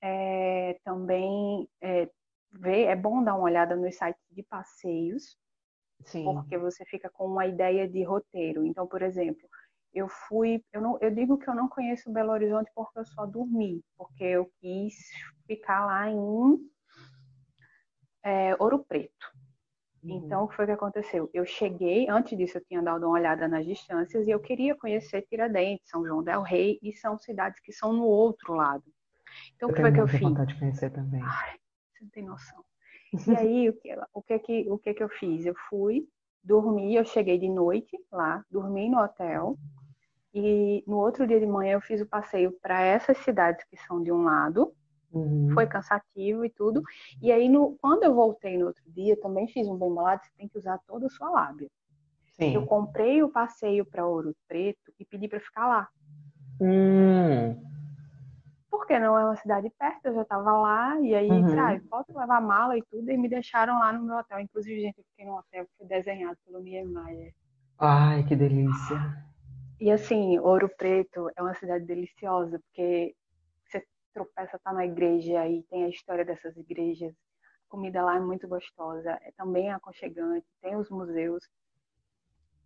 [0.00, 2.08] É, também é,
[2.52, 5.36] ver, é bom dar uma olhada nos sites de passeios,
[6.04, 6.24] Sim.
[6.24, 8.64] porque você fica com uma ideia de roteiro.
[8.64, 9.48] Então, por exemplo,
[9.92, 13.26] eu fui, eu, não, eu digo que eu não conheço Belo Horizonte porque eu só
[13.26, 14.94] dormi, porque eu quis
[15.46, 16.70] ficar lá em
[18.22, 19.26] é, Ouro Preto.
[20.02, 20.24] Uhum.
[20.24, 21.28] Então, o que foi que aconteceu?
[21.34, 25.22] Eu cheguei, antes disso eu tinha dado uma olhada nas distâncias e eu queria conhecer
[25.22, 28.84] Tiradentes, São João del Rei e são cidades que são no outro lado.
[29.56, 30.20] Então, o que foi que eu fiz?
[30.20, 31.20] vontade de conhecer também.
[31.22, 31.58] Ai,
[31.98, 32.64] você não tem noção.
[33.26, 35.44] E aí, o que, o que, que, o que, que eu fiz?
[35.44, 36.06] Eu fui,
[36.42, 39.58] dormi, eu cheguei de noite lá, dormi no hotel,
[40.32, 44.02] e no outro dia de manhã eu fiz o passeio para essas cidades que são
[44.02, 44.74] de um lado,
[45.12, 45.50] Uhum.
[45.54, 46.82] Foi cansativo e tudo.
[47.22, 50.30] E aí, no, quando eu voltei no outro dia, também fiz um bem bolado, você
[50.36, 51.68] tem que usar toda a sua lábia.
[52.32, 52.54] Sim.
[52.54, 55.88] Eu comprei o passeio para Ouro Preto e pedi para ficar lá.
[56.60, 57.56] Hum.
[58.70, 61.58] Porque não é uma cidade perto, eu já estava lá, e aí, uhum.
[61.58, 64.40] ah, posso levar mala e tudo, e me deixaram lá no meu hotel.
[64.40, 67.32] Inclusive, gente, eu fiquei no hotel que foi desenhado pelo Niemeyer.
[67.78, 69.24] Ai, que delícia.
[69.80, 73.14] E assim, Ouro Preto é uma cidade deliciosa, porque
[74.18, 77.12] tropeça tá na igreja e tem a história dessas igrejas.
[77.12, 81.48] A comida lá é muito gostosa, é também aconchegante, tem os museus.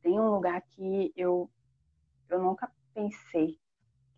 [0.03, 1.51] Tem um lugar que eu
[2.29, 3.59] eu nunca pensei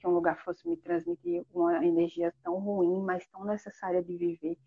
[0.05, 4.59] que um lugar fosse me transmitir uma energia tão ruim, mas tão necessária de viver,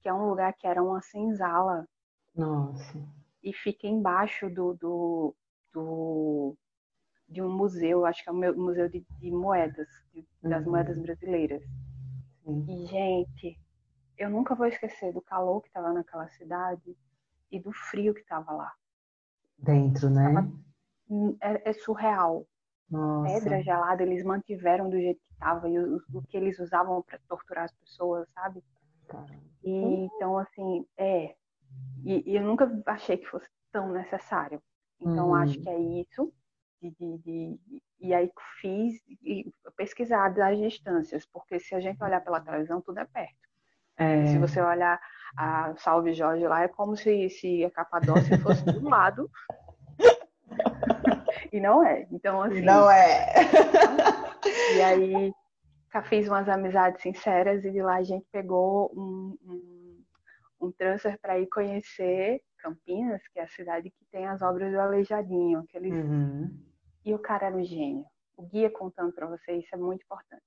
[0.00, 1.86] que é um lugar que era uma senzala.
[2.34, 2.98] Nossa.
[3.42, 5.34] E fica embaixo do, do,
[5.70, 6.56] do
[7.28, 10.72] de um museu, acho que é o museu de, de moedas, de, das uhum.
[10.72, 11.62] moedas brasileiras.
[12.46, 13.60] E, gente,
[14.16, 16.96] eu nunca vou esquecer do calor que estava naquela cidade
[17.50, 18.72] e do frio que estava lá.
[19.58, 20.32] Dentro, né?
[20.32, 20.52] Tava,
[21.42, 22.46] é, é, surreal.
[22.90, 23.34] Nossa.
[23.34, 27.18] Pedra gelada, eles mantiveram do jeito que estava e o, o, que eles usavam para
[27.28, 28.62] torturar as pessoas, sabe?
[29.08, 29.34] Caramba.
[29.64, 31.34] E, então, assim, é.
[32.04, 34.62] E, e, eu nunca achei que fosse tão necessário.
[35.00, 35.62] Então, acho uhum.
[35.62, 36.32] que é isso
[36.80, 42.20] de, de, de, e aí fiz e pesquisar as distâncias, porque se a gente olhar
[42.22, 43.46] pela televisão, tudo é perto.
[43.98, 44.26] É.
[44.26, 45.00] Se você olhar
[45.36, 49.30] a Salve Jorge lá, é como se, se a Capadócia fosse do lado.
[51.52, 52.06] e não é.
[52.10, 52.60] Então, assim.
[52.60, 53.34] Não é.
[54.76, 55.32] e aí
[56.04, 60.04] fiz umas amizades sinceras e de lá a gente pegou um, um,
[60.60, 64.80] um transfer para ir conhecer Campinas, que é a cidade que tem as obras do
[64.80, 65.60] Aleijadinho.
[65.60, 65.92] Aqueles...
[65.92, 66.50] Uhum.
[67.04, 68.04] E o cara era um gênio.
[68.36, 70.42] O guia contando para vocês, isso é muito importante.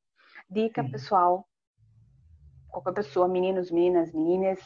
[0.49, 0.91] Dica, Sim.
[0.91, 1.47] pessoal,
[2.67, 4.59] qualquer pessoa, meninos, meninas, meninas,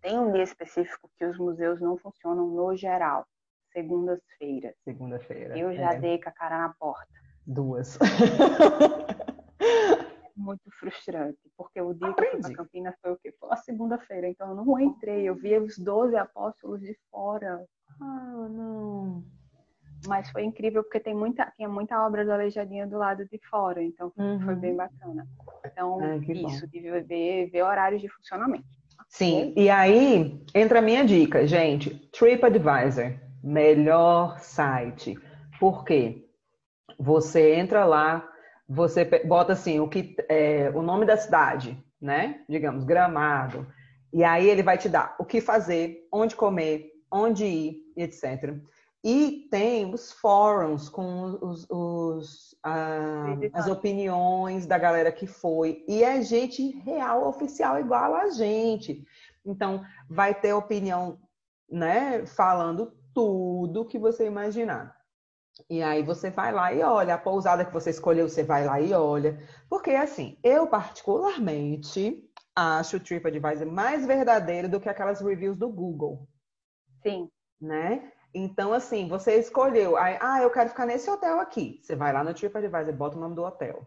[0.00, 3.26] tem um dia específico que os museus não funcionam no geral.
[3.74, 4.74] Segundas-feiras.
[4.84, 5.58] Segunda-feira.
[5.58, 6.00] Eu já é.
[6.00, 7.12] dei com a cara na porta.
[7.46, 7.98] Duas.
[10.36, 12.30] muito frustrante, porque o dia Aprendi.
[12.30, 13.34] que eu fui para Campinas foi o quê?
[13.38, 17.64] Foi a segunda-feira, então eu não entrei, eu vi os 12 apóstolos de fora.
[18.00, 19.24] Ah, não.
[20.06, 23.82] Mas foi incrível porque tem muita, tinha muita obra do Aleijadinho do lado de fora,
[23.82, 24.40] então uhum.
[24.40, 25.26] foi bem bacana.
[25.64, 26.66] Então, é, isso, bom.
[26.66, 28.64] de ver, ver horários de funcionamento.
[29.08, 31.90] Sim, e aí entra a minha dica, gente.
[32.10, 35.18] TripAdvisor, melhor site.
[35.60, 36.26] Por quê?
[36.98, 38.26] Você entra lá,
[38.66, 42.40] você bota assim o que é, o nome da cidade, né?
[42.48, 43.66] Digamos Gramado.
[44.12, 48.56] E aí ele vai te dar o que fazer, onde comer, onde ir, etc.
[49.04, 55.84] E tem os fóruns com os, os ah, as opiniões da galera que foi.
[55.86, 59.04] E é gente real, oficial, igual a gente.
[59.44, 61.18] Então, vai ter opinião,
[61.68, 64.94] né, falando tudo que você imaginar.
[65.70, 68.80] E aí você vai lá e olha, a pousada que você escolheu, você vai lá
[68.80, 69.38] e olha.
[69.68, 76.28] Porque assim, eu particularmente acho o TripAdvisor mais verdadeiro do que aquelas reviews do Google.
[77.02, 77.30] Sim.
[77.60, 78.12] Né?
[78.34, 81.80] Então, assim, você escolheu, aí, ah, eu quero ficar nesse hotel aqui.
[81.82, 83.86] Você vai lá no TripAdvisor, bota o nome do hotel.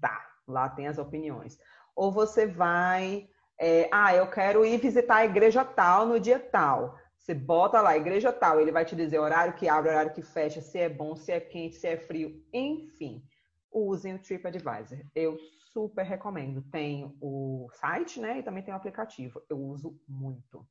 [0.00, 1.58] Tá, lá tem as opiniões.
[1.94, 3.28] Ou você vai,
[3.60, 6.96] é, ah, eu quero ir visitar a igreja tal no dia tal.
[7.18, 10.60] Você bota lá, igreja tal, ele vai te dizer horário que abre, horário que fecha,
[10.60, 13.22] se é bom, se é quente, se é frio, enfim.
[13.70, 14.98] Usem o TripAdvisor.
[15.14, 15.36] Eu
[15.72, 16.62] super recomendo.
[16.70, 18.38] Tem o site, né?
[18.38, 19.42] E também tem o aplicativo.
[19.48, 20.66] Eu uso muito.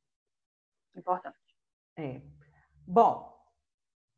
[0.96, 1.36] Importante.
[1.96, 2.20] É.
[2.86, 3.38] Bom,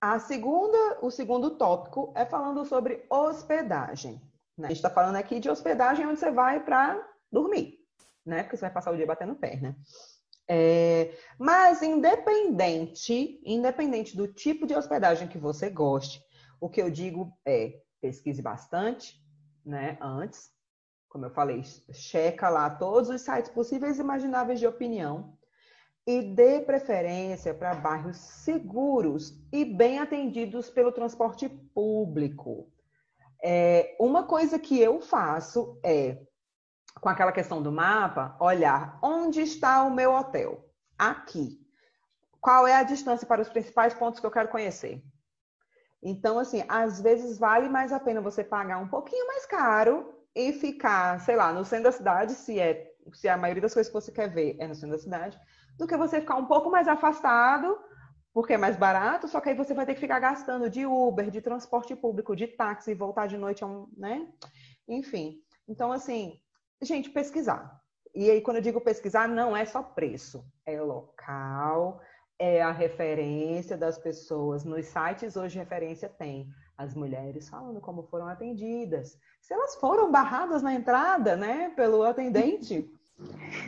[0.00, 4.14] a segunda, o segundo tópico é falando sobre hospedagem.
[4.56, 4.66] Né?
[4.66, 7.78] A gente está falando aqui de hospedagem onde você vai para dormir,
[8.24, 8.42] né?
[8.42, 9.76] Porque você vai passar o dia batendo pé, né?
[10.52, 16.20] É, mas independente, independente do tipo de hospedagem que você goste,
[16.60, 19.14] o que eu digo é pesquise bastante,
[19.64, 19.96] né?
[20.00, 20.50] Antes,
[21.08, 25.38] como eu falei, checa lá todos os sites possíveis e imagináveis de opinião
[26.04, 32.68] e dê preferência para bairros seguros e bem atendidos pelo transporte público.
[33.40, 36.18] É, uma coisa que eu faço é
[37.00, 40.64] com aquela questão do mapa, olhar onde está o meu hotel.
[40.98, 41.58] Aqui.
[42.40, 45.02] Qual é a distância para os principais pontos que eu quero conhecer?
[46.02, 50.52] Então, assim, às vezes vale mais a pena você pagar um pouquinho mais caro e
[50.52, 53.98] ficar, sei lá, no centro da cidade, se é se a maioria das coisas que
[53.98, 55.40] você quer ver é no centro da cidade,
[55.76, 57.78] do que você ficar um pouco mais afastado,
[58.32, 61.30] porque é mais barato, só que aí você vai ter que ficar gastando de Uber,
[61.30, 63.64] de transporte público, de táxi, voltar de noite,
[63.96, 64.28] né?
[64.86, 65.42] Enfim.
[65.66, 66.38] Então, assim,
[66.82, 67.80] gente, pesquisar.
[68.14, 72.00] E aí, quando eu digo pesquisar, não é só preço, é local,
[72.38, 74.64] é a referência das pessoas.
[74.64, 80.62] Nos sites hoje referência tem as mulheres falando como foram atendidas, se elas foram barradas
[80.62, 82.90] na entrada, né, pelo atendente.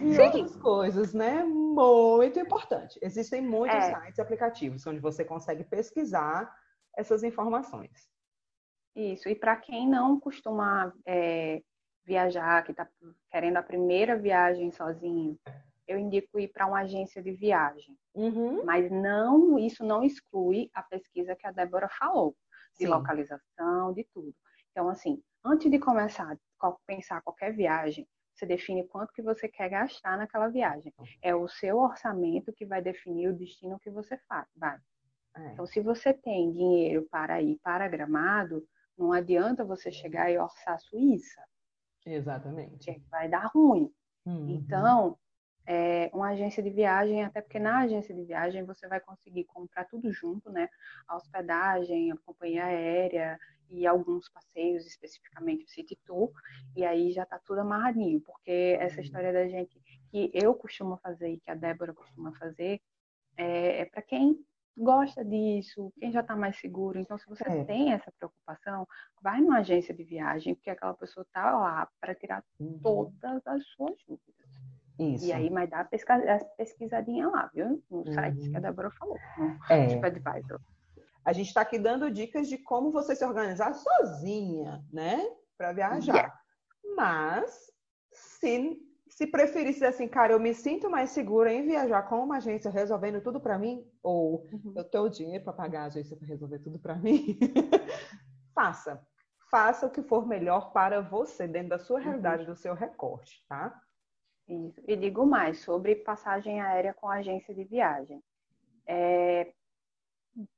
[0.02, 0.18] E Sim.
[0.18, 1.44] outras coisas, né?
[1.44, 2.98] Muito importante.
[3.02, 3.94] Existem muitos é.
[3.94, 6.50] sites e aplicativos onde você consegue pesquisar
[6.96, 8.08] essas informações.
[8.96, 9.28] Isso.
[9.28, 11.62] E para quem não costuma é,
[12.04, 12.88] viajar, que está
[13.30, 15.38] querendo a primeira viagem sozinho,
[15.86, 17.96] eu indico ir para uma agência de viagem.
[18.14, 18.64] Uhum.
[18.64, 22.36] Mas não, isso não exclui a pesquisa que a Débora falou,
[22.78, 22.90] de Sim.
[22.90, 24.34] localização, de tudo.
[24.70, 29.68] Então, assim, antes de começar a pensar qualquer viagem, você define quanto que você quer
[29.68, 30.92] gastar naquela viagem.
[31.20, 34.78] É o seu orçamento que vai definir o destino que você faz, vai.
[35.36, 35.52] É.
[35.52, 40.74] Então, se você tem dinheiro para ir para Gramado, não adianta você chegar e orçar
[40.74, 41.42] a Suíça.
[42.04, 43.02] Exatamente.
[43.10, 43.90] Vai dar ruim.
[44.26, 44.50] Uhum.
[44.50, 45.18] Então,
[45.66, 49.84] é, uma agência de viagem, até porque na agência de viagem você vai conseguir comprar
[49.84, 50.68] tudo junto, né?
[51.06, 53.38] A hospedagem, a companhia aérea
[53.70, 56.30] e alguns passeios, especificamente o City Tour,
[56.76, 59.02] e aí já tá tudo amarradinho, porque essa uhum.
[59.02, 62.80] história da gente que eu costumo fazer e que a Débora costuma fazer
[63.36, 64.44] é, é para quem
[64.76, 66.98] gosta disso, quem já está mais seguro.
[66.98, 67.64] Então, se você é.
[67.64, 68.86] tem essa preocupação,
[69.22, 72.78] vai numa agência de viagem, porque aquela pessoa está lá para tirar uhum.
[72.82, 74.32] todas as suas dúvidas.
[74.98, 75.26] Isso.
[75.26, 77.82] E aí, mas dá a pesquisadinha lá, viu?
[77.90, 78.12] No uhum.
[78.12, 78.62] site que a uhum.
[78.62, 79.86] Débora falou, no é.
[79.86, 80.60] TripAdvisor.
[81.24, 85.18] A gente está aqui dando dicas de como você se organizar sozinha, né?
[85.56, 86.14] Para viajar.
[86.14, 86.40] Yeah.
[86.96, 87.72] Mas,
[88.10, 88.80] se
[89.14, 93.20] se preferisse assim, cara, eu me sinto mais segura em viajar com uma agência resolvendo
[93.20, 94.72] tudo para mim, ou uhum.
[94.74, 97.38] eu tenho dinheiro para pagar a agência para resolver tudo para mim,
[98.54, 99.06] faça.
[99.50, 102.48] Faça o que for melhor para você, dentro da sua realidade, uhum.
[102.48, 103.78] do seu recorte, tá?
[104.48, 104.82] Isso.
[104.88, 108.24] E digo mais sobre passagem aérea com agência de viagem.
[108.86, 109.52] É,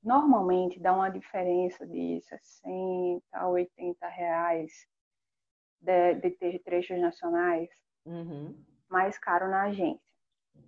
[0.00, 4.86] normalmente dá uma diferença de 60 a 80 reais
[5.80, 8.54] de, de ter trechos nacionais uhum.
[8.88, 10.00] mais caro na agência.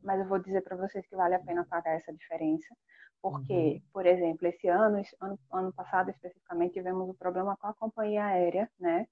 [0.02, 2.74] Mas eu vou dizer para vocês que vale a pena pagar essa diferença,
[3.22, 3.82] porque, uhum.
[3.92, 8.70] por exemplo, esse ano, ano, ano passado especificamente, tivemos um problema com a companhia aérea,
[8.78, 9.06] né,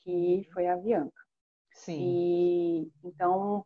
[0.00, 0.10] que
[0.46, 0.52] uhum.
[0.52, 1.26] foi a Avianca.
[1.72, 1.98] Sim.
[2.00, 3.64] E então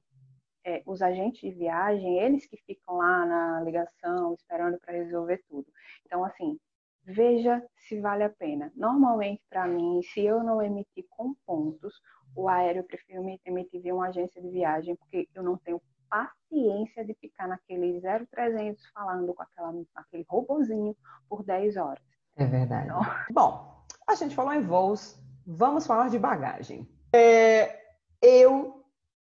[0.65, 5.67] é, os agentes de viagem, eles que ficam lá na ligação esperando para resolver tudo.
[6.05, 6.59] Então, assim,
[7.03, 8.73] veja se vale a pena.
[8.75, 11.95] Normalmente, para mim, se eu não emitir com pontos,
[12.35, 17.05] o aéreo eu prefiro emitir via uma agência de viagem, porque eu não tenho paciência
[17.05, 20.97] de ficar naquele 0300 falando com aquela, aquele robozinho
[21.29, 22.03] por 10 horas.
[22.37, 22.87] É verdade.
[22.87, 23.01] Então...
[23.31, 26.89] Bom, a gente falou em voos, vamos falar de bagagem.
[27.13, 27.79] É,
[28.21, 28.85] eu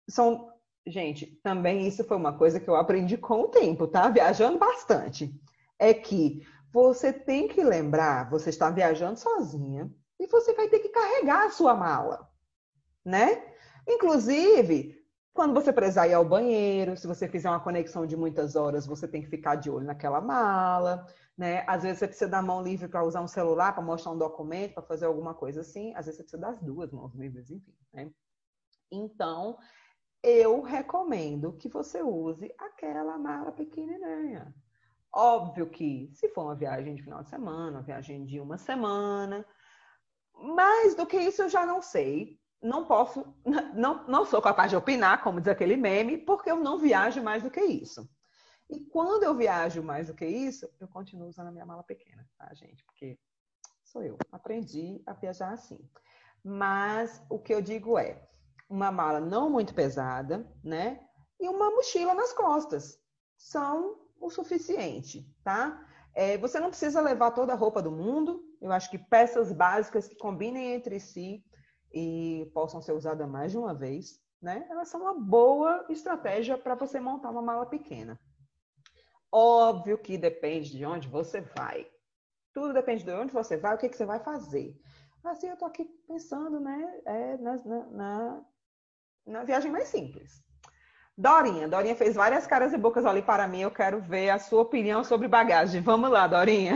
[0.09, 0.53] são.
[0.87, 4.09] Gente, também isso foi uma coisa que eu aprendi com o tempo, tá?
[4.11, 5.35] Viajando bastante.
[5.79, 9.91] É que você tem que lembrar, você está viajando sozinha
[10.21, 12.29] e você vai ter que carregar a sua mala,
[13.05, 13.55] né?
[13.87, 18.87] Inclusive, quando você precisar ir ao banheiro, se você fizer uma conexão de muitas horas,
[18.87, 21.65] você tem que ficar de olho naquela mala, né?
[21.67, 24.75] Às vezes você precisa da mão livre para usar um celular, para mostrar um documento,
[24.75, 25.93] para fazer alguma coisa assim.
[25.97, 28.11] Às vezes você precisa das duas mãos livres, enfim, né?
[28.93, 29.59] Então,
[30.23, 34.55] eu recomendo que você use aquela mala pequenininha.
[35.13, 39.45] Óbvio que, se for uma viagem de final de semana, uma viagem de uma semana,
[40.33, 42.39] mais do que isso eu já não sei.
[42.65, 43.23] Não posso,
[43.75, 47.43] não, não sou capaz de opinar, como diz aquele meme, porque eu não viajo mais
[47.43, 48.09] do que isso.
[48.71, 52.27] E quando eu viajo mais do que isso, eu continuo usando a minha mala pequena,
[52.39, 52.83] tá, gente?
[52.85, 53.19] Porque
[53.85, 54.17] sou eu.
[54.33, 55.79] Aprendi a viajar assim.
[56.43, 58.27] Mas o que eu digo é
[58.67, 61.07] uma mala não muito pesada, né?
[61.39, 62.99] E uma mochila nas costas.
[63.37, 65.87] São o suficiente, tá?
[66.15, 68.43] É, você não precisa levar toda a roupa do mundo.
[68.59, 71.45] Eu acho que peças básicas que combinem entre si
[71.95, 74.67] e possam ser usadas mais de uma vez, né?
[74.69, 78.19] Elas são uma boa estratégia para você montar uma mala pequena.
[79.33, 81.89] Óbvio que depende de onde você vai.
[82.53, 84.77] Tudo depende de onde você vai, o que, que você vai fazer.
[85.25, 87.57] Assim, eu tô aqui pensando, né, é, na,
[87.91, 88.47] na,
[89.27, 90.44] na viagem mais simples.
[91.17, 93.61] Dorinha, Dorinha fez várias caras e bocas ali para mim.
[93.61, 95.81] Eu quero ver a sua opinião sobre bagagem.
[95.81, 96.75] Vamos lá, Dorinha.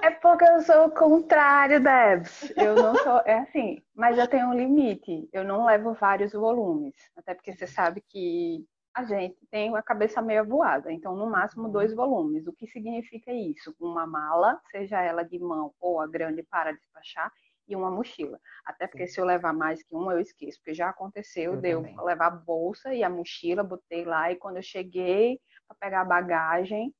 [0.00, 2.52] É porque eu sou o contrário, Debs.
[2.56, 5.28] Eu não sou, é assim, mas eu tenho um limite.
[5.32, 8.64] Eu não levo vários volumes, até porque você sabe que
[8.94, 12.46] a gente tem a cabeça meio voada, então no máximo dois volumes.
[12.46, 13.74] O que significa isso?
[13.80, 17.32] Uma mala, seja ela de mão ou a grande para despachar,
[17.66, 18.38] e uma mochila.
[18.64, 19.14] Até porque Sim.
[19.14, 22.30] se eu levar mais que uma, eu esqueço, porque já aconteceu, eu deu levar a
[22.30, 26.94] bolsa e a mochila, botei lá, e quando eu cheguei para pegar a bagagem,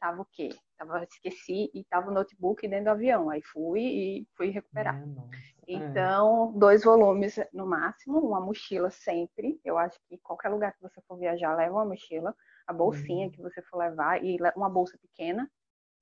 [0.00, 0.50] tava o quê?
[0.76, 3.30] Tava, esqueci e tava o notebook dentro do avião.
[3.30, 4.96] Aí fui e fui recuperar.
[4.96, 5.44] É.
[5.66, 9.58] Então, dois volumes no máximo, uma mochila sempre.
[9.64, 12.34] Eu acho que qualquer lugar que você for viajar, leva uma mochila,
[12.66, 13.32] a bolsinha uhum.
[13.32, 15.50] que você for levar e uma bolsa pequena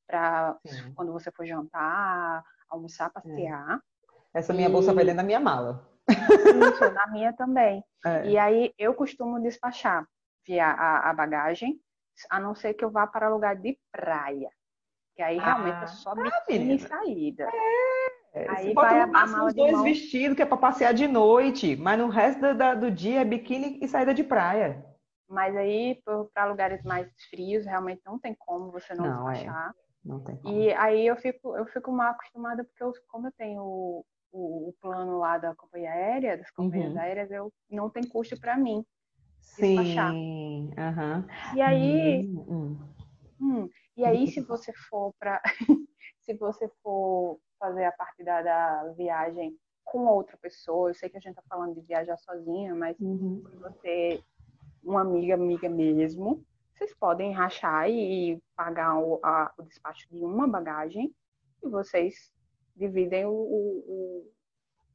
[0.07, 0.59] para
[0.95, 3.77] quando você for jantar, almoçar, passear.
[3.77, 3.92] É.
[4.35, 4.73] Essa minha e...
[4.73, 5.87] bolsa vai dentro da minha mala.
[6.09, 7.83] Isso, na minha também.
[8.05, 8.27] É.
[8.27, 10.05] E aí eu costumo despachar
[10.45, 11.79] via a, a, bagagem,
[12.29, 14.51] a não ser que eu vá para lugar de praia.
[15.15, 17.49] Que aí realmente é ah, só biquíni ah, e saída.
[18.35, 18.51] É.
[18.51, 19.85] Aí Você vai a, a mala dois mão...
[19.85, 23.79] vestidos que é para passear de noite, mas no resto do, do dia é biquíni
[23.81, 24.85] e saída de praia.
[25.29, 26.03] Mas aí,
[26.35, 29.35] para lugares mais frios, realmente não tem como você não, não é.
[29.35, 29.71] despachar.
[29.71, 29.83] É.
[30.05, 30.59] Não tem como.
[30.59, 34.75] E aí eu fico, eu fico mal acostumada, porque eu, como eu tenho o, o,
[34.81, 37.01] plano lá da companhia aérea, das companhias uhum.
[37.01, 38.85] aéreas, eu não tem custo para mim
[39.43, 40.71] Sim.
[40.71, 41.57] Uhum.
[41.57, 42.79] E aí, uhum.
[43.41, 45.43] hum, e aí se você for para
[46.21, 51.19] se você for fazer a parte da, da, viagem com outra pessoa, eu sei que
[51.19, 53.43] a gente tá falando de viajar sozinha, mas uhum.
[53.51, 54.25] se você
[54.83, 60.49] uma amiga amiga mesmo, vocês podem rachar e pagar o, a, o despacho de uma
[60.49, 61.15] bagagem
[61.63, 62.33] e vocês
[62.77, 64.33] dividem o, o,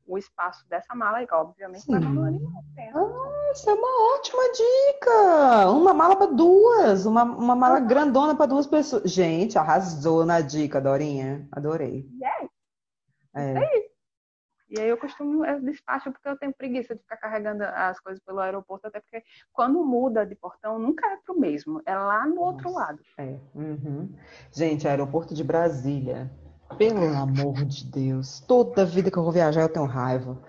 [0.08, 2.00] o espaço dessa mala, e obviamente Sim.
[2.00, 2.64] mala de mão.
[2.96, 5.70] Ah, isso é uma ótima dica!
[5.72, 7.88] Uma mala para duas, uma, uma mala uhum.
[7.88, 9.12] grandona para duas pessoas.
[9.12, 11.48] Gente, arrasou na dica, Dorinha.
[11.52, 12.10] Adorei.
[12.22, 12.50] Yes.
[13.36, 13.54] É.
[13.54, 13.98] é isso.
[14.70, 18.22] E aí eu costumo eu despacho porque eu tenho preguiça de ficar carregando as coisas
[18.22, 19.24] pelo aeroporto, até porque
[19.54, 23.00] quando muda de portão, nunca é pro mesmo, é lá no Nossa, outro lado.
[23.18, 23.40] É.
[23.56, 24.14] Uhum.
[24.52, 26.30] Gente, aeroporto de Brasília
[26.78, 28.39] pelo amor de Deus.
[28.41, 30.41] Toda vida que eu vou viajar eu tenho raiva.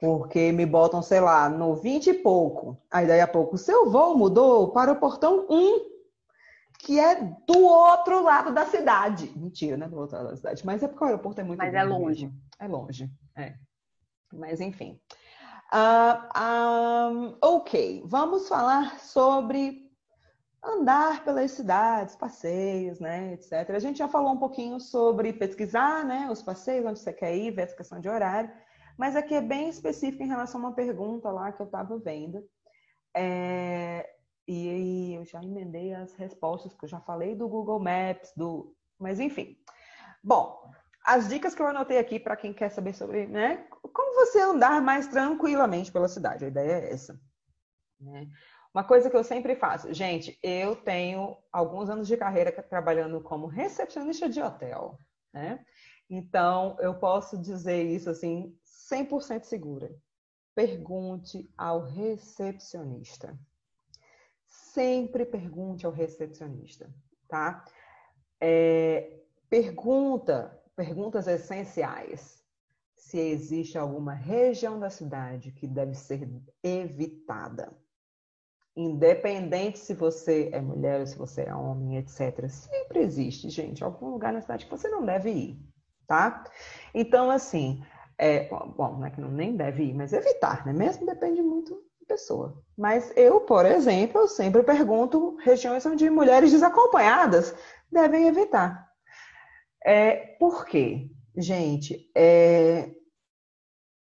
[0.00, 2.80] Porque me botam, sei lá, no 20 e pouco.
[2.90, 5.80] Aí daí a pouco, o seu voo mudou para o portão 1,
[6.78, 9.32] que é do outro lado da cidade.
[9.36, 9.88] Mentira, né?
[9.88, 10.64] Do outro lado da cidade.
[10.64, 12.26] Mas é porque o aeroporto é muito Mas é longe.
[12.26, 12.40] Mesmo.
[12.60, 13.54] É longe, é.
[14.32, 15.00] Mas enfim.
[15.72, 16.40] Uh,
[17.12, 19.87] um, ok, vamos falar sobre
[20.62, 23.70] andar pelas cidades, passeios, né, etc.
[23.70, 27.50] A gente já falou um pouquinho sobre pesquisar, né, os passeios, onde você quer ir,
[27.52, 28.50] ver essa questão de horário,
[28.96, 32.44] mas aqui é bem específico em relação a uma pergunta lá que eu estava vendo.
[33.14, 34.08] É,
[34.46, 38.74] e aí eu já emendei as respostas, que eu já falei do Google Maps, do,
[38.98, 39.56] mas enfim.
[40.22, 40.68] Bom,
[41.04, 44.82] as dicas que eu anotei aqui para quem quer saber sobre, né, como você andar
[44.82, 46.44] mais tranquilamente pela cidade.
[46.44, 47.18] A ideia é essa.
[48.00, 48.28] Né?
[48.72, 53.46] Uma coisa que eu sempre faço, gente, eu tenho alguns anos de carreira trabalhando como
[53.46, 54.98] recepcionista de hotel,
[55.32, 55.64] né?
[56.08, 58.56] Então, eu posso dizer isso assim,
[58.90, 59.94] 100% segura.
[60.54, 63.38] Pergunte ao recepcionista.
[64.46, 66.92] Sempre pergunte ao recepcionista,
[67.26, 67.64] tá?
[68.40, 72.42] É, pergunta, perguntas essenciais.
[72.94, 76.28] Se existe alguma região da cidade que deve ser
[76.62, 77.76] evitada
[78.78, 82.48] independente se você é mulher ou se você é homem, etc.
[82.48, 85.58] Sempre existe, gente, algum lugar na cidade que você não deve ir,
[86.06, 86.44] tá?
[86.94, 87.82] Então, assim,
[88.16, 90.72] é, bom, não é que não nem deve ir, mas evitar, né?
[90.72, 92.62] Mesmo depende muito da pessoa.
[92.76, 97.52] Mas eu, por exemplo, sempre pergunto regiões onde mulheres desacompanhadas
[97.90, 98.88] devem evitar.
[99.84, 101.10] É, por quê?
[101.36, 102.90] Gente, é,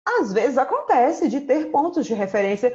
[0.05, 2.73] às vezes acontece de ter pontos de referência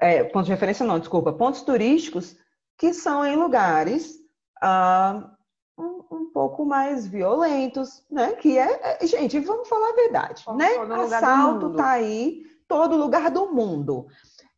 [0.00, 2.36] é, pontos de referência não, desculpa, pontos turísticos
[2.76, 4.18] que são em lugares
[4.60, 5.30] ah,
[5.78, 8.32] um, um, pouco mais violentos, né?
[8.34, 10.76] Que é, é gente, vamos falar a verdade, né?
[11.04, 14.06] Assalto tá aí, todo lugar do mundo.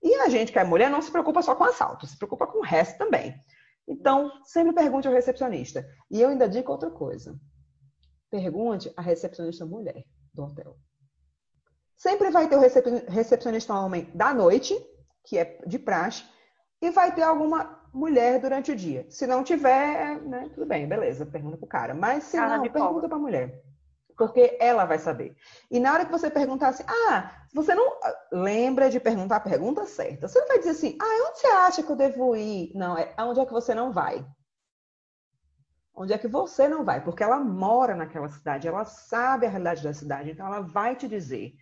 [0.03, 2.59] E a gente que é mulher não se preocupa só com assalto, se preocupa com
[2.59, 3.35] o resto também.
[3.89, 5.87] Então, sempre pergunte ao recepcionista.
[6.11, 7.39] E eu ainda digo outra coisa.
[8.31, 10.77] Pergunte à recepcionista mulher do hotel.
[11.97, 14.75] Sempre vai ter o recepcionista homem da noite
[15.27, 16.25] que é de praxe,
[16.81, 19.07] e vai ter alguma mulher durante o dia.
[19.11, 21.95] Se não tiver, né, tudo bem, beleza, pergunta pro cara.
[21.95, 23.63] Mas se não, pergunta pra mulher.
[24.17, 25.37] Porque ela vai saber.
[25.71, 29.41] E na hora que você perguntar assim, ah, você não ah, lembra de perguntar a
[29.41, 30.29] pergunta certa.
[30.29, 32.73] Você não vai dizer assim, ah, onde você acha que eu devo ir?
[32.75, 34.27] Não, é onde é que você não vai.
[35.95, 37.03] Onde é que você não vai?
[37.03, 41.09] Porque ela mora naquela cidade, ela sabe a realidade da cidade, então ela vai te
[41.09, 41.55] dizer,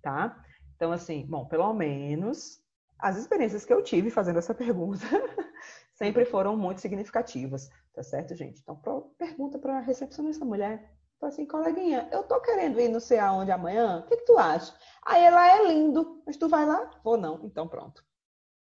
[0.00, 0.36] tá?
[0.76, 2.60] Então, assim, bom, pelo menos
[3.02, 5.04] as experiências que eu tive fazendo essa pergunta
[5.94, 8.60] sempre foram muito significativas, tá certo, gente?
[8.60, 10.92] Então, pro, pergunta para a recepcionista mulher.
[11.18, 14.38] Fala assim, coleguinha, eu tô querendo ir não sei aonde amanhã, o que, que tu
[14.38, 14.74] acha?
[15.04, 16.90] Aí ela é lindo, mas tu vai lá?
[17.04, 18.02] Vou não, então pronto.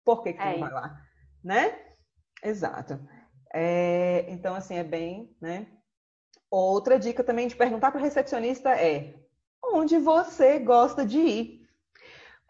[0.04, 1.02] Por que, que tu é não vai lá?
[1.44, 1.80] Né?
[2.44, 3.00] Exato.
[3.54, 5.68] É, então, assim, é bem, né?
[6.50, 9.14] Outra dica também de perguntar para recepcionista é
[9.64, 11.61] onde você gosta de ir.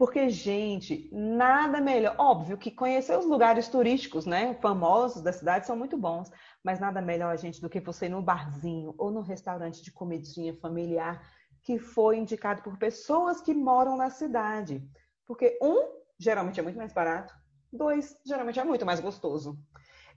[0.01, 2.15] Porque, gente, nada melhor.
[2.17, 6.31] Óbvio que conhecer os lugares turísticos, né, famosos da cidade são muito bons,
[6.63, 10.55] mas nada melhor, gente, do que você ir no barzinho ou no restaurante de comidinha
[10.55, 11.21] familiar
[11.61, 14.83] que foi indicado por pessoas que moram na cidade.
[15.27, 15.87] Porque, um,
[16.17, 17.31] geralmente é muito mais barato,
[17.71, 19.55] dois, geralmente é muito mais gostoso.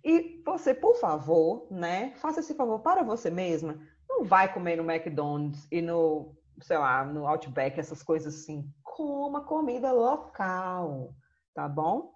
[0.02, 3.78] E você, por favor, né, faça esse favor para você mesma.
[4.08, 9.42] Não vai comer no McDonald's e no, sei lá, no Outback, essas coisas assim coma
[9.42, 11.12] comida local,
[11.52, 12.14] tá bom?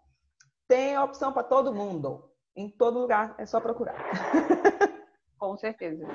[0.69, 2.31] Tem opção para todo mundo.
[2.55, 3.97] Em todo lugar, é só procurar.
[5.37, 6.07] Com certeza.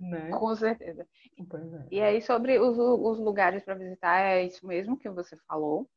[0.00, 0.30] Né?
[0.30, 1.06] Com certeza.
[1.38, 1.86] É.
[1.90, 5.88] E aí, sobre os, os lugares para visitar, é isso mesmo que você falou.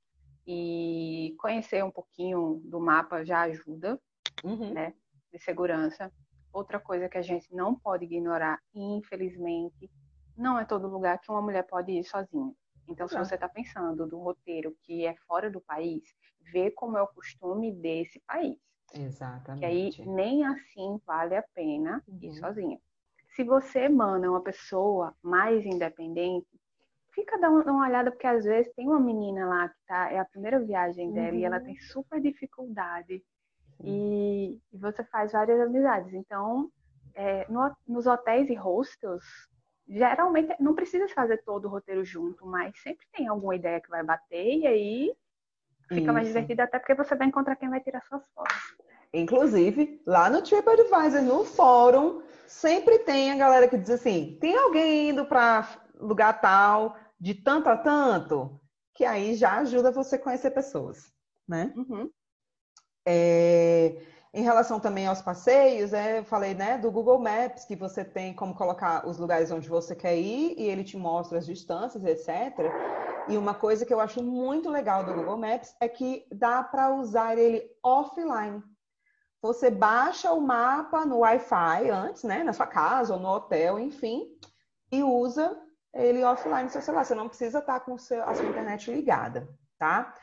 [0.45, 3.99] E conhecer um pouquinho do mapa já ajuda,
[4.41, 4.73] uhum.
[4.73, 4.93] né?
[5.33, 6.11] De segurança.
[6.53, 9.91] Outra coisa que a gente não pode ignorar, infelizmente,
[10.37, 12.53] não é todo lugar que uma mulher pode ir sozinha.
[12.87, 16.03] Então, se você está pensando do roteiro que é fora do país,
[16.51, 18.57] vê como é o costume desse país.
[18.93, 19.59] Exatamente.
[19.59, 22.19] Que aí nem assim vale a pena uhum.
[22.21, 22.79] ir sozinha.
[23.35, 26.47] Se você, é uma pessoa mais independente,
[27.13, 30.25] fica dando uma olhada, porque às vezes tem uma menina lá que tá, é a
[30.25, 31.39] primeira viagem dela uhum.
[31.39, 31.65] e ela uhum.
[31.65, 33.23] tem super dificuldade.
[33.83, 36.13] E, e, você faz várias amizades.
[36.13, 36.71] Então,
[37.13, 39.23] é, no, nos hotéis e hostels,
[39.87, 44.03] geralmente não precisa fazer todo o roteiro junto, mas sempre tem alguma ideia que vai
[44.03, 45.13] bater e aí
[45.87, 46.13] fica Isso.
[46.13, 48.77] mais divertido até porque você vai encontrar quem vai tirar suas fotos.
[49.13, 55.09] Inclusive, lá no TripAdvisor, no fórum, sempre tem a galera que diz assim: tem alguém
[55.09, 58.59] indo para lugar tal, de tanto a tanto,
[58.93, 61.11] que aí já ajuda você a conhecer pessoas,
[61.47, 61.73] né?
[61.75, 62.11] Uhum.
[63.05, 64.01] É...
[64.33, 68.33] Em relação também aos passeios, é, eu falei né, do Google Maps, que você tem
[68.33, 72.71] como colocar os lugares onde você quer ir e ele te mostra as distâncias, etc.
[73.29, 76.93] E uma coisa que eu acho muito legal do Google Maps é que dá para
[76.93, 78.61] usar ele offline.
[79.41, 84.27] Você baixa o mapa no Wi-Fi antes, né, na sua casa ou no hotel, enfim,
[84.91, 85.57] e usa
[85.93, 87.05] ele offline no seu celular.
[87.05, 89.47] Você não precisa estar com a sua internet ligada,
[89.77, 90.13] tá?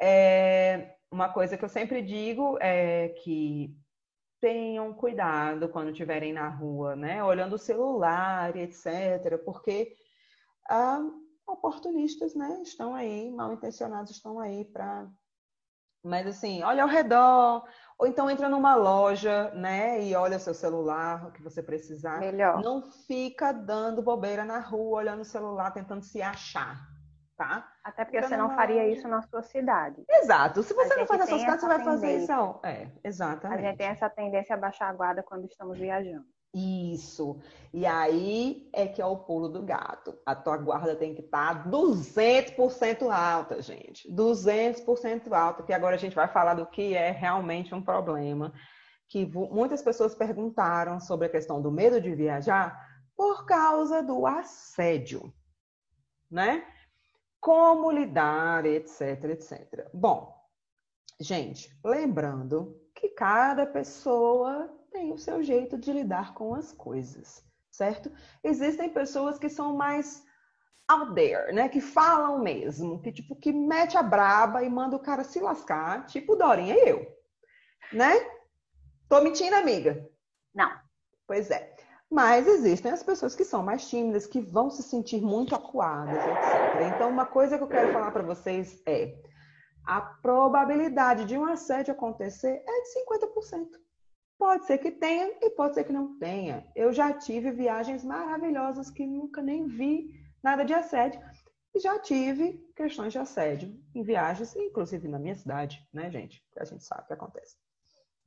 [0.00, 3.76] É, uma coisa que eu sempre digo é que
[4.40, 7.22] tenham cuidado quando estiverem na rua, né?
[7.22, 9.38] Olhando o celular, etc.
[9.44, 9.94] Porque
[10.68, 11.00] ah,
[11.46, 12.60] oportunistas, né?
[12.62, 15.06] Estão aí, mal intencionados estão aí para
[16.02, 17.64] Mas assim, olha ao redor,
[17.98, 22.18] ou então entra numa loja, né, e olha seu celular, o que você precisar.
[22.18, 22.60] Melhor.
[22.60, 26.91] Não fica dando bobeira na rua, olhando o celular, tentando se achar,
[27.42, 27.72] tá?
[27.82, 30.04] Até porque você não faria isso na sua cidade.
[30.08, 30.62] Exato.
[30.62, 32.60] Se você não faz na sua cidade, você vai fazer isso.
[32.64, 33.58] É, exatamente.
[33.58, 36.24] A gente tem essa tendência a baixar a guarda quando estamos viajando.
[36.54, 37.40] Isso.
[37.72, 40.18] E aí é que é o pulo do gato.
[40.26, 44.10] A tua guarda tem que estar tá 200% alta, gente.
[44.12, 48.52] 200% alta, que agora a gente vai falar do que é realmente um problema.
[49.08, 52.78] Que muitas pessoas perguntaram sobre a questão do medo de viajar
[53.16, 55.32] por causa do assédio,
[56.30, 56.66] né?
[57.42, 59.90] Como lidar, etc, etc.
[59.92, 60.32] Bom,
[61.18, 68.12] gente, lembrando que cada pessoa tem o seu jeito de lidar com as coisas, certo?
[68.44, 70.24] Existem pessoas que são mais
[70.86, 71.68] out there, né?
[71.68, 76.06] Que falam mesmo, que tipo que mete a braba e manda o cara se lascar,
[76.06, 77.04] tipo Dorinha e eu,
[77.92, 78.12] né?
[79.08, 80.08] Tô mentindo, amiga?
[80.54, 80.70] Não.
[81.26, 81.71] Pois é.
[82.12, 86.94] Mas existem as pessoas que são mais tímidas, que vão se sentir muito acuadas, etc.
[86.94, 89.18] Então, uma coisa que eu quero falar para vocês é
[89.86, 92.88] a probabilidade de um assédio acontecer é de
[93.48, 93.66] 50%.
[94.38, 96.70] Pode ser que tenha e pode ser que não tenha.
[96.76, 100.10] Eu já tive viagens maravilhosas que nunca nem vi
[100.42, 101.18] nada de assédio.
[101.74, 106.44] E já tive questões de assédio em viagens, inclusive na minha cidade, né, gente?
[106.52, 107.56] Que a gente sabe o que acontece.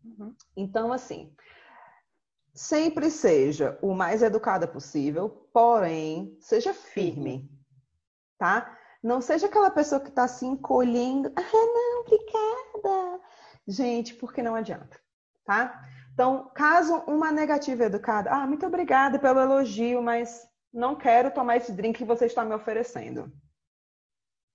[0.03, 0.35] Uhum.
[0.57, 1.31] Então, assim,
[2.55, 7.51] sempre seja o mais educada possível, porém, seja firme,
[8.37, 8.77] tá?
[9.03, 11.31] Não seja aquela pessoa que está se encolhendo.
[11.35, 13.21] Ah, não, obrigada.
[13.67, 14.97] Gente, porque não adianta,
[15.43, 15.83] tá?
[16.13, 21.73] Então, caso uma negativa educada, ah, muito obrigada pelo elogio, mas não quero tomar esse
[21.73, 23.31] drink que você está me oferecendo.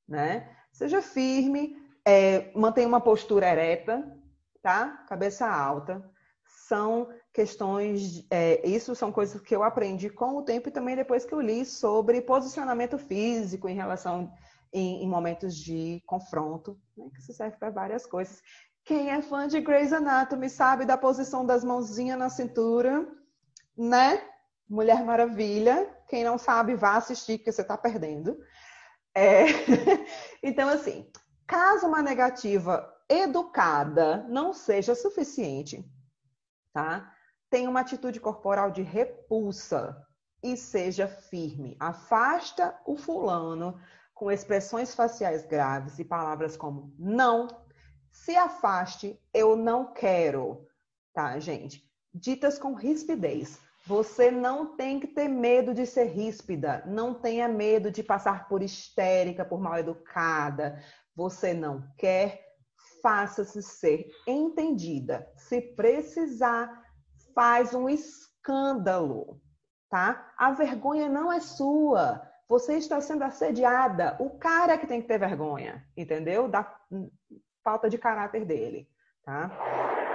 [0.09, 0.57] Né?
[0.73, 4.03] Seja firme, é, mantenha uma postura ereta,
[4.63, 5.05] tá?
[5.07, 6.03] Cabeça alta.
[6.67, 11.25] São questões, é, isso são coisas que eu aprendi com o tempo e também depois
[11.25, 14.33] que eu li sobre posicionamento físico em relação
[14.73, 17.09] em, em momentos de confronto, né?
[17.15, 18.43] que isso serve para várias coisas.
[18.85, 23.07] Quem é fã de Grey's Anatomy sabe da posição das mãozinhas na cintura,
[23.77, 24.23] né?
[24.69, 25.89] Mulher Maravilha.
[26.09, 28.37] Quem não sabe, vá assistir, que você está perdendo.
[29.15, 29.45] É...
[30.43, 31.11] então, assim,
[31.47, 35.85] caso uma negativa educada não seja suficiente,
[36.73, 37.13] tá?
[37.51, 40.07] Tenha uma atitude corporal de repulsa
[40.43, 41.77] e seja firme.
[41.79, 43.79] Afasta o fulano
[44.15, 47.49] com expressões faciais graves e palavras como não,
[48.13, 50.67] se afaste, eu não quero,
[51.13, 51.83] tá, gente?
[52.13, 53.59] Ditas com rispidez.
[53.87, 58.63] Você não tem que ter medo de ser ríspida, não tenha medo de passar por
[58.63, 60.83] histérica, por mal educada.
[61.17, 62.45] Você não quer,
[63.03, 65.27] faça-se ser entendida.
[65.35, 66.90] Se precisar,
[67.35, 69.41] faz um escândalo,
[69.89, 70.33] tá?
[70.37, 72.23] A vergonha não é sua.
[72.49, 74.17] Você está sendo assediada.
[74.19, 76.49] O cara que tem que ter vergonha, entendeu?
[76.49, 76.65] Da,
[77.63, 78.89] falta de caráter dele,
[79.25, 79.51] tá?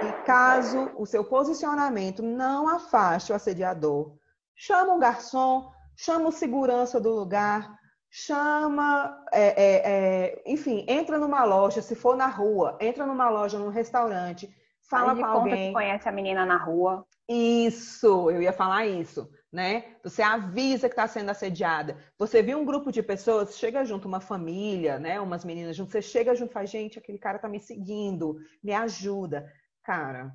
[0.02, 4.14] E caso o seu posicionamento não afaste o assediador,
[4.54, 7.78] chama um garçom, chama o segurança do lugar,
[8.10, 13.58] chama, é, é, é, enfim, entra numa loja, se for na rua, entra numa loja,
[13.58, 14.54] num restaurante,
[14.88, 15.68] fala Aí com alguém.
[15.68, 17.06] que conhece a menina na rua.
[17.28, 19.96] Isso, eu ia falar isso né?
[20.02, 21.96] Você avisa que está sendo assediada.
[22.18, 25.18] Você viu um grupo de pessoas, chega junto, uma família, né?
[25.18, 28.74] Umas meninas junto, você chega junto e faz, gente, aquele cara tá me seguindo, me
[28.74, 29.50] ajuda.
[29.82, 30.30] Cara,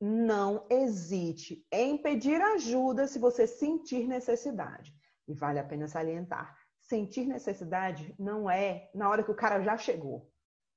[0.00, 4.92] não hesite em pedir ajuda se você sentir necessidade.
[5.28, 6.56] E vale a pena salientar.
[6.80, 10.28] Sentir necessidade não é na hora que o cara já chegou,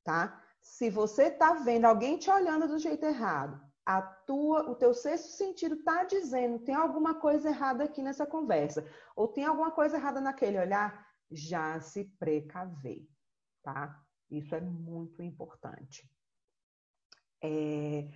[0.03, 0.39] tá?
[0.65, 5.27] Se você tá vendo alguém te olhando do jeito errado, a tua, o teu sexto
[5.27, 8.83] sentido está dizendo tem alguma coisa errada aqui nessa conversa,
[9.15, 13.07] ou tem alguma coisa errada naquele olhar, já se precaver,
[13.61, 14.03] tá?
[14.29, 16.09] Isso é muito importante.
[17.43, 18.09] É,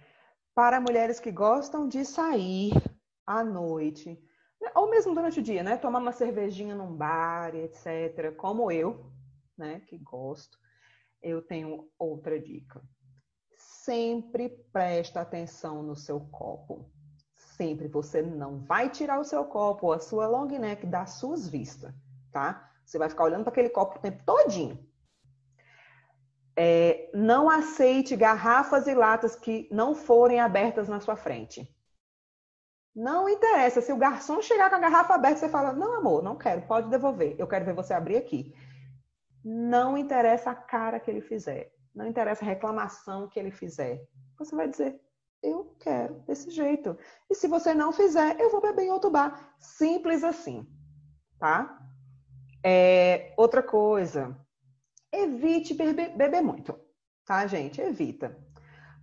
[0.56, 2.74] para mulheres que gostam de sair
[3.28, 4.20] à noite,
[4.74, 5.78] ou mesmo durante o dia, né?
[5.78, 8.36] Tomar uma cervejinha num bar, etc.
[8.36, 9.14] Como eu,
[9.56, 9.82] né?
[9.82, 10.58] Que gosto.
[11.22, 12.82] Eu tenho outra dica
[13.89, 16.86] sempre presta atenção no seu copo.
[17.36, 21.49] Sempre você não vai tirar o seu copo ou a sua long neck das suas
[21.49, 21.91] vistas,
[22.32, 22.72] tá?
[22.86, 24.78] Você vai ficar olhando para aquele copo o tempo todinho.
[26.55, 31.67] É, não aceite garrafas e latas que não forem abertas na sua frente.
[32.95, 33.82] Não interessa.
[33.82, 36.89] Se o garçom chegar com a garrafa aberta, você fala: Não, amor, não quero, pode
[36.89, 37.36] devolver.
[37.39, 38.53] Eu quero ver você abrir aqui.
[39.44, 44.02] Não interessa a cara que ele fizer não interessa a reclamação que ele fizer.
[44.38, 45.00] Você vai dizer,
[45.42, 46.98] eu quero desse jeito.
[47.30, 49.54] E se você não fizer, eu vou beber em outro bar.
[49.60, 50.68] Simples assim,
[51.38, 51.78] tá?
[52.64, 54.38] É, outra coisa,
[55.12, 56.80] evite beber, beber muito,
[57.26, 57.82] tá, gente?
[57.82, 58.38] Evita.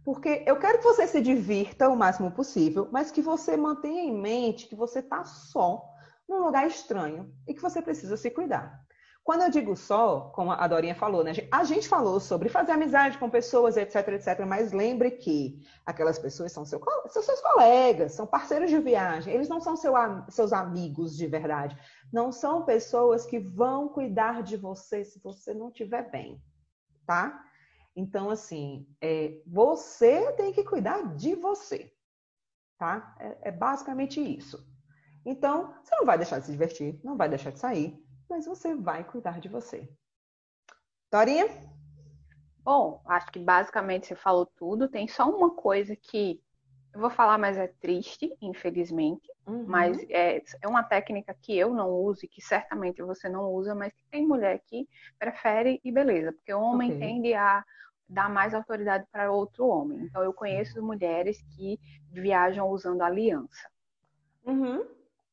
[0.05, 4.17] Porque eu quero que você se divirta o máximo possível, mas que você mantenha em
[4.17, 5.85] mente que você está só
[6.29, 8.86] num lugar estranho e que você precisa se cuidar.
[9.27, 11.33] Quando eu digo só, como a Dorinha falou, né?
[11.51, 14.47] A gente falou sobre fazer amizade com pessoas, etc, etc.
[14.47, 19.35] Mas lembre que aquelas pessoas são, seu, são seus colegas, são parceiros de viagem.
[19.35, 19.95] Eles não são seu,
[20.29, 21.77] seus amigos de verdade.
[22.13, 26.41] Não são pessoas que vão cuidar de você se você não estiver bem,
[27.05, 27.45] tá?
[27.97, 31.93] Então, assim, é, você tem que cuidar de você,
[32.79, 33.17] tá?
[33.19, 34.65] É, é basicamente isso.
[35.25, 38.75] Então, você não vai deixar de se divertir, não vai deixar de sair, mas você
[38.75, 39.89] vai cuidar de você.
[41.11, 41.47] Dorinha?
[42.63, 44.89] Bom, acho que basicamente você falou tudo.
[44.89, 46.43] Tem só uma coisa que
[46.93, 49.31] eu vou falar, mas é triste, infelizmente.
[49.47, 49.65] Uhum.
[49.67, 53.75] Mas é, é uma técnica que eu não uso e que certamente você não usa,
[53.75, 57.01] mas que tem mulher que prefere e beleza, porque o homem okay.
[57.01, 57.63] tende a
[58.09, 60.01] dar mais autoridade para outro homem.
[60.01, 61.79] Então eu conheço mulheres que
[62.11, 63.69] viajam usando aliança.
[64.45, 64.85] Uhum.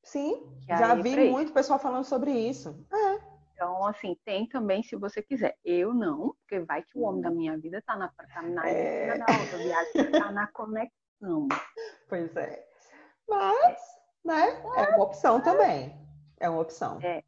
[0.04, 2.86] Sim, já vi muito pessoal falando sobre isso.
[2.91, 3.34] É.
[3.54, 5.56] Então, assim, tem também se você quiser.
[5.64, 9.18] Eu não, porque vai que o homem da minha vida tá na, tá na é.
[9.18, 11.47] da outra viagem, tá na conexão.
[12.10, 12.66] Pois é.
[13.28, 14.28] Mas, é.
[14.28, 15.95] né, é uma opção também.
[16.39, 16.99] É uma opção.
[17.01, 17.24] É.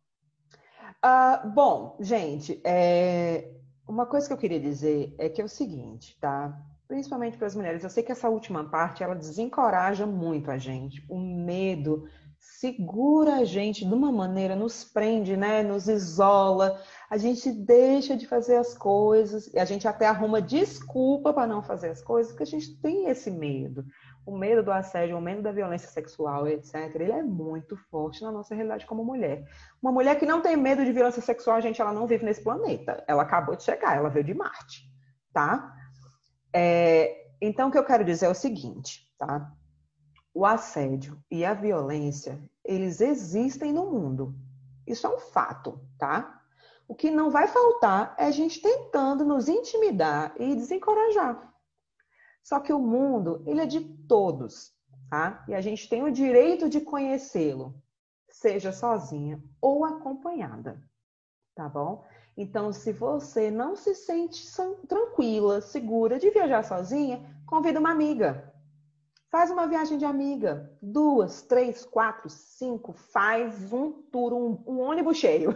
[1.06, 3.54] Uh, bom, gente, é...
[3.88, 6.60] uma coisa que eu queria dizer é que é o seguinte, tá?
[6.88, 11.04] Principalmente para as mulheres, eu sei que essa última parte ela desencoraja muito a gente.
[11.08, 12.10] O medo
[12.40, 15.62] segura a gente de uma maneira, nos prende, né?
[15.62, 16.82] Nos isola.
[17.10, 21.62] A gente deixa de fazer as coisas e a gente até arruma desculpa para não
[21.62, 23.86] fazer as coisas, porque a gente tem esse medo.
[24.26, 26.76] O medo do assédio, o medo da violência sexual, etc.
[26.96, 29.48] Ele é muito forte na nossa realidade como mulher.
[29.82, 33.04] Uma mulher que não tem medo de violência sexual, gente, ela não vive nesse planeta.
[33.08, 34.90] Ela acabou de chegar, ela veio de Marte,
[35.32, 35.72] tá?
[36.52, 37.26] É...
[37.40, 39.52] Então, o que eu quero dizer é o seguinte, tá?
[40.36, 44.36] O assédio e a violência, eles existem no mundo.
[44.86, 46.44] Isso é um fato, tá?
[46.90, 51.54] O que não vai faltar é a gente tentando nos intimidar e desencorajar.
[52.44, 54.74] Só que o mundo, ele é de todos,
[55.10, 55.44] tá?
[55.48, 57.74] E a gente tem o direito de conhecê-lo,
[58.30, 60.84] seja sozinha ou acompanhada,
[61.56, 62.06] tá bom?
[62.36, 64.46] Então, se você não se sente
[64.86, 68.54] tranquila, segura de viajar sozinha, convida uma amiga,
[69.32, 75.18] Faz uma viagem de amiga, duas, três, quatro, cinco, faz um tour, um, um ônibus
[75.18, 75.56] cheio,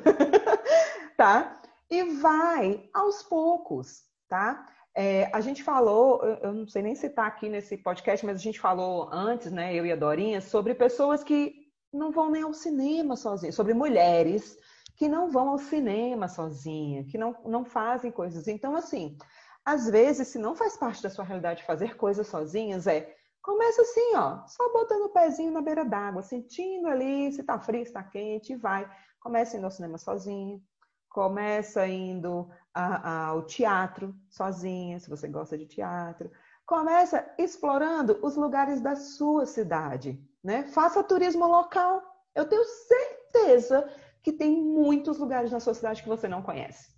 [1.15, 1.61] tá?
[1.89, 4.65] E vai aos poucos, tá?
[4.95, 8.43] É, a gente falou, eu não sei nem se está aqui nesse podcast, mas a
[8.43, 11.53] gente falou antes, né, eu e a Dorinha, sobre pessoas que
[11.93, 14.57] não vão nem ao cinema sozinhas, sobre mulheres
[14.95, 18.49] que não vão ao cinema sozinha, que não, não fazem coisas.
[18.49, 19.17] Então, assim,
[19.63, 24.15] às vezes, se não faz parte da sua realidade fazer coisas sozinhas, é Começa assim,
[24.15, 28.03] ó, só botando o pezinho na beira d'água, sentindo ali se tá frio, se tá
[28.03, 28.89] quente, e vai.
[29.19, 30.61] Começa indo ao cinema sozinho,
[31.09, 36.29] começa indo ao teatro sozinha, se você gosta de teatro.
[36.65, 40.65] Começa explorando os lugares da sua cidade, né?
[40.67, 42.01] Faça turismo local.
[42.35, 43.89] Eu tenho certeza
[44.21, 46.93] que tem muitos lugares na sua cidade que você não conhece.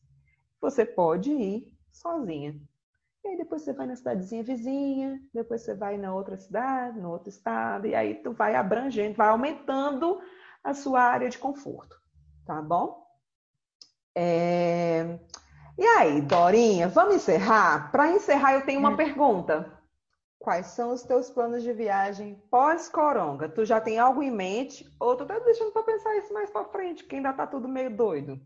[0.59, 2.59] Você pode ir sozinha.
[3.23, 7.11] E aí depois você vai na cidadezinha vizinha, depois você vai na outra cidade, no
[7.11, 10.19] outro estado, e aí tu vai abrangendo, vai aumentando
[10.63, 11.95] a sua área de conforto,
[12.45, 13.05] tá bom?
[14.15, 15.19] É...
[15.77, 17.91] E aí, Dorinha, vamos encerrar?
[17.91, 18.97] Para encerrar, eu tenho uma hum.
[18.97, 19.71] pergunta.
[20.39, 23.47] Quais são os teus planos de viagem pós-coronga?
[23.47, 26.65] Tu já tem algo em mente ou tu tá deixando para pensar isso mais para
[26.65, 28.41] frente, que ainda tá tudo meio doido?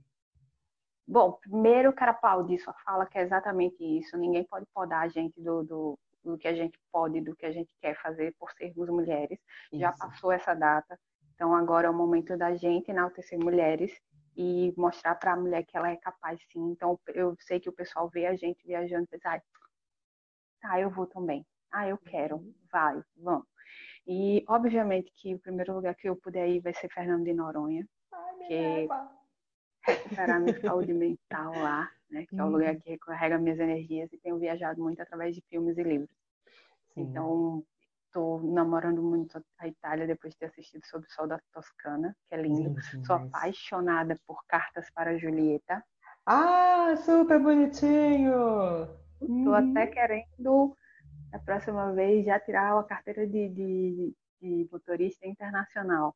[1.08, 4.18] Bom, primeiro Carapaldi só fala que é exatamente isso.
[4.18, 7.52] Ninguém pode podar a gente do, do, do, que a gente pode, do que a
[7.52, 9.40] gente quer fazer por sermos mulheres.
[9.72, 9.82] Isso.
[9.82, 11.00] Já passou essa data.
[11.36, 13.92] Então agora é o momento da gente enaltecer mulheres
[14.36, 16.72] e mostrar para a mulher que ela é capaz sim.
[16.72, 19.42] Então eu sei que o pessoal vê a gente viajando e pensa, ah,
[20.62, 21.46] tá, eu vou também.
[21.72, 22.42] Ah, eu quero.
[22.72, 23.46] Vai, vamos.
[24.08, 27.88] E obviamente que o primeiro lugar que eu puder ir vai ser Fernando de Noronha.
[28.12, 28.88] Ai, que
[29.86, 32.26] recuperar minha saúde mental lá, né?
[32.26, 32.80] Que é o lugar uhum.
[32.80, 36.10] que recarrega minhas energias e tenho viajado muito através de filmes e livros.
[36.94, 37.02] Sim.
[37.02, 37.64] Então,
[38.06, 42.36] estou namorando muito a Itália depois de ter assistido Sobre o Sol da Toscana, que
[42.36, 42.82] é lindo.
[42.82, 45.84] Sim, Sou apaixonada por Cartas para Julieta.
[46.26, 48.90] Ah, super bonitinho!
[49.22, 49.54] Estou uhum.
[49.54, 50.76] até querendo,
[51.32, 56.16] na próxima vez, já tirar a carteira de, de, de motorista internacional.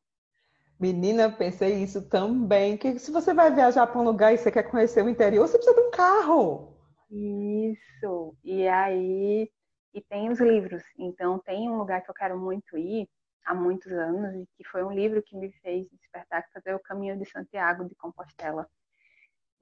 [0.80, 2.78] Menina, pensei isso também.
[2.78, 5.58] Que se você vai viajar para um lugar e você quer conhecer o interior, você
[5.58, 6.74] precisa de um carro.
[7.10, 8.34] Isso.
[8.42, 9.50] E aí,
[9.92, 10.82] e tem os livros.
[10.98, 13.06] Então, tem um lugar que eu quero muito ir
[13.44, 17.18] há muitos anos e que foi um livro que me fez despertar fazer o caminho
[17.18, 18.66] de Santiago de Compostela.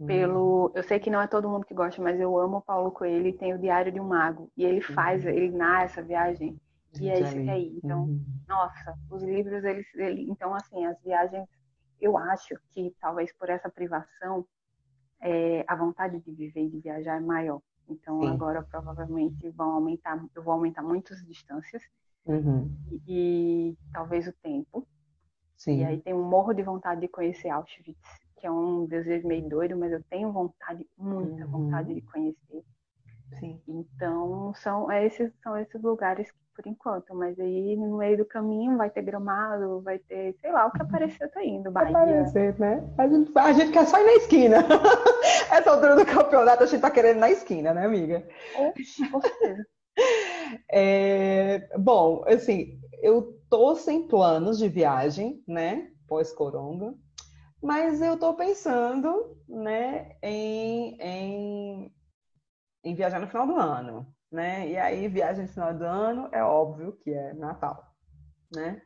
[0.07, 0.73] Pelo, hum.
[0.77, 3.27] eu sei que não é todo mundo que gosta, mas eu amo o Paulo Coelho
[3.27, 5.31] e tem o Diário de um Mago e ele faz, uhum.
[5.31, 6.57] ele narra essa viagem
[7.01, 8.24] e é isso que é Então, uhum.
[8.49, 11.47] nossa, os livros eles, ele, então assim, as viagens,
[12.01, 14.47] eu acho que talvez por essa privação
[15.20, 17.61] é, a vontade de viver e de viajar é maior.
[17.89, 18.28] Então Sim.
[18.28, 21.82] agora provavelmente vão aumentar, eu vou aumentar muitas distâncias
[22.26, 22.70] uhum.
[23.07, 24.86] e, e, talvez o tempo.
[25.57, 25.80] Sim.
[25.80, 27.99] E aí tem um morro de vontade de conhecer Auschwitz,
[28.36, 31.51] que é um desejo meio doido, mas eu tenho vontade, muita uhum.
[31.51, 32.64] vontade de conhecer.
[33.39, 33.61] Sim.
[33.68, 38.76] Então são esses são esses lugares que por enquanto, mas aí no meio do caminho
[38.76, 41.91] vai ter gramado, vai ter, sei lá, o que aparecer tá indo, Bahia.
[41.91, 42.83] Aparecer, né?
[42.99, 44.57] A gente, a gente quer só ir na esquina.
[45.53, 48.26] Essa altura do campeonato a gente tá querendo ir na esquina, né, amiga?
[48.59, 49.64] Oxe, com certeza.
[50.70, 56.95] É, bom, assim, eu tô sem planos de viagem, né, pós-coronga,
[57.61, 61.93] mas eu tô pensando, né, em, em,
[62.89, 64.68] em viajar no final do ano né?
[64.68, 67.95] E aí, viagem no final do ano, é óbvio que é Natal,
[68.55, 68.82] né?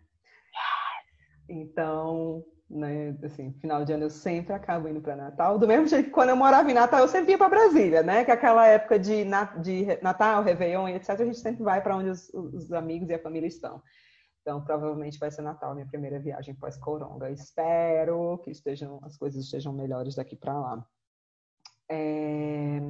[1.49, 5.59] Então, né, assim, final de ano eu sempre acabo indo para Natal.
[5.59, 8.25] Do mesmo jeito que quando eu morava em Natal, eu sempre ia para Brasília, né?
[8.25, 9.25] Que é aquela época de,
[9.61, 13.15] de Natal, Réveillon e etc., a gente sempre vai para onde os, os, amigos e
[13.15, 13.83] a família estão.
[14.41, 17.31] Então, provavelmente vai ser Natal, minha primeira viagem pós-coronga.
[17.31, 20.87] Espero que estejam, as coisas estejam melhores daqui para lá.
[21.91, 22.81] É...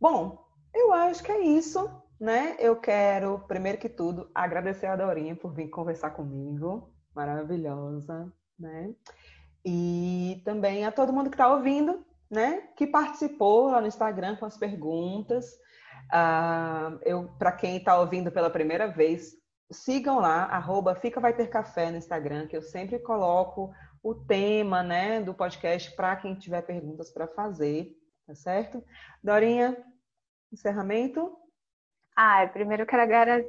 [0.00, 1.90] Bom, eu acho que é isso,
[2.20, 2.56] né?
[2.58, 8.94] Eu quero, primeiro que tudo, agradecer a Dorinha por vir conversar comigo, maravilhosa, né?
[9.64, 12.68] E também a todo mundo que está ouvindo, né?
[12.76, 15.46] Que participou lá no Instagram com as perguntas.
[16.12, 19.32] Uh, eu, para quem está ouvindo pela primeira vez,
[19.70, 23.72] sigam lá, arroba Fica Vai Ter Café no Instagram, que eu sempre coloco
[24.02, 27.97] o tema, né, do podcast para quem tiver perguntas para fazer,
[28.28, 28.84] tá certo?
[29.24, 29.74] Dorinha,
[30.52, 31.34] encerramento?
[32.14, 33.02] Ah, primeiro eu quero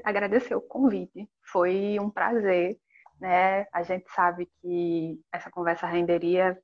[0.06, 1.30] agradecer o convite.
[1.52, 2.80] Foi um prazer,
[3.20, 3.68] né?
[3.74, 6.58] A gente sabe que essa conversa renderia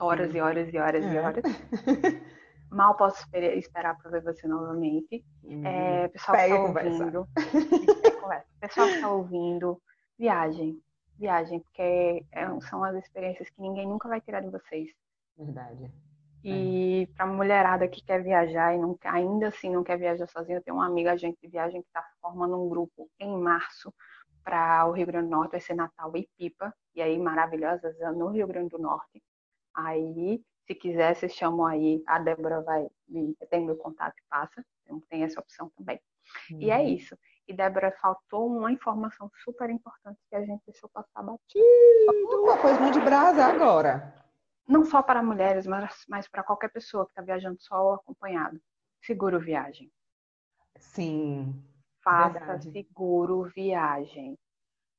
[0.00, 1.12] horas e horas e horas é.
[1.12, 1.44] e horas.
[2.70, 5.22] Mal posso esperar para ver você novamente.
[5.44, 7.28] Hum, é, pessoal que está ouvindo,
[8.60, 9.82] pessoal que está ouvindo,
[10.18, 10.82] viagem,
[11.18, 14.90] viagem, porque é, são as experiências que ninguém nunca vai tirar de vocês.
[15.36, 15.90] Verdade.
[16.44, 20.62] E para mulherada que quer viajar e não, ainda assim não quer viajar sozinha, eu
[20.62, 23.92] tenho uma amiga agente de viagem que está formando um grupo em março
[24.44, 28.28] para o Rio Grande do Norte, vai ser Natal e Pipa, e aí maravilhosas no
[28.28, 29.22] Rio Grande do Norte.
[29.74, 32.86] Aí, se quiser, vocês chamam aí, a Débora vai,
[33.50, 36.00] tem meu contato e passa, então tem essa opção também.
[36.50, 36.62] Uhum.
[36.62, 36.88] E é uhum.
[36.88, 37.18] isso.
[37.46, 42.42] E Débora, faltou uma informação super importante que a gente deixou passar batido.
[42.42, 44.27] Uma coisa de brasa agora
[44.68, 48.60] não só para mulheres, mas, mas para qualquer pessoa que está viajando só ou acompanhado.
[49.02, 49.90] Seguro viagem.
[50.76, 51.64] Sim.
[52.02, 52.70] Faça verdade.
[52.70, 54.38] seguro viagem.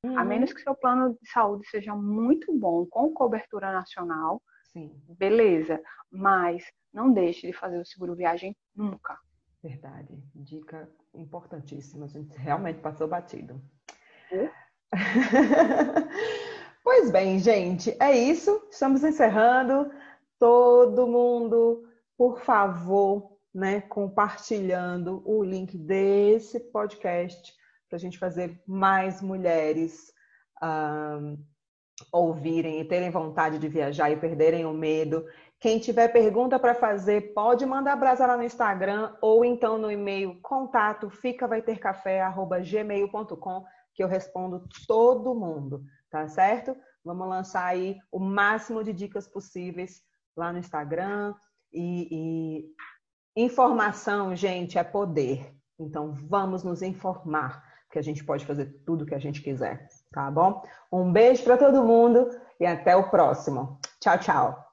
[0.03, 0.17] Uhum.
[0.17, 4.99] A menos que seu plano de saúde seja muito bom, com cobertura nacional, Sim.
[5.07, 5.79] beleza.
[6.11, 9.19] Mas não deixe de fazer o seguro viagem nunca.
[9.61, 10.17] Verdade.
[10.33, 12.05] Dica importantíssima.
[12.05, 13.61] A gente realmente passou batido.
[16.91, 18.67] Pois bem, gente, é isso.
[18.71, 19.91] Estamos encerrando.
[20.39, 21.87] Todo mundo,
[22.17, 27.53] por favor, né, compartilhando o link desse podcast
[27.87, 30.11] para a gente fazer mais mulheres
[30.63, 31.37] um,
[32.11, 35.23] ouvirem e terem vontade de viajar e perderem o medo.
[35.59, 40.39] Quem tiver pergunta para fazer, pode mandar brasa lá no Instagram ou então no e-mail
[40.41, 42.23] contato fica vai ter café
[42.67, 43.63] gmail.com
[43.93, 46.75] que eu respondo todo mundo tá certo?
[47.03, 50.01] Vamos lançar aí o máximo de dicas possíveis
[50.35, 51.33] lá no Instagram.
[51.71, 52.65] E,
[53.35, 55.55] e informação, gente, é poder.
[55.79, 59.87] Então, vamos nos informar, que a gente pode fazer tudo o que a gente quiser,
[60.11, 60.61] tá bom?
[60.91, 62.29] Um beijo para todo mundo
[62.59, 63.79] e até o próximo.
[63.99, 64.68] Tchau, tchau.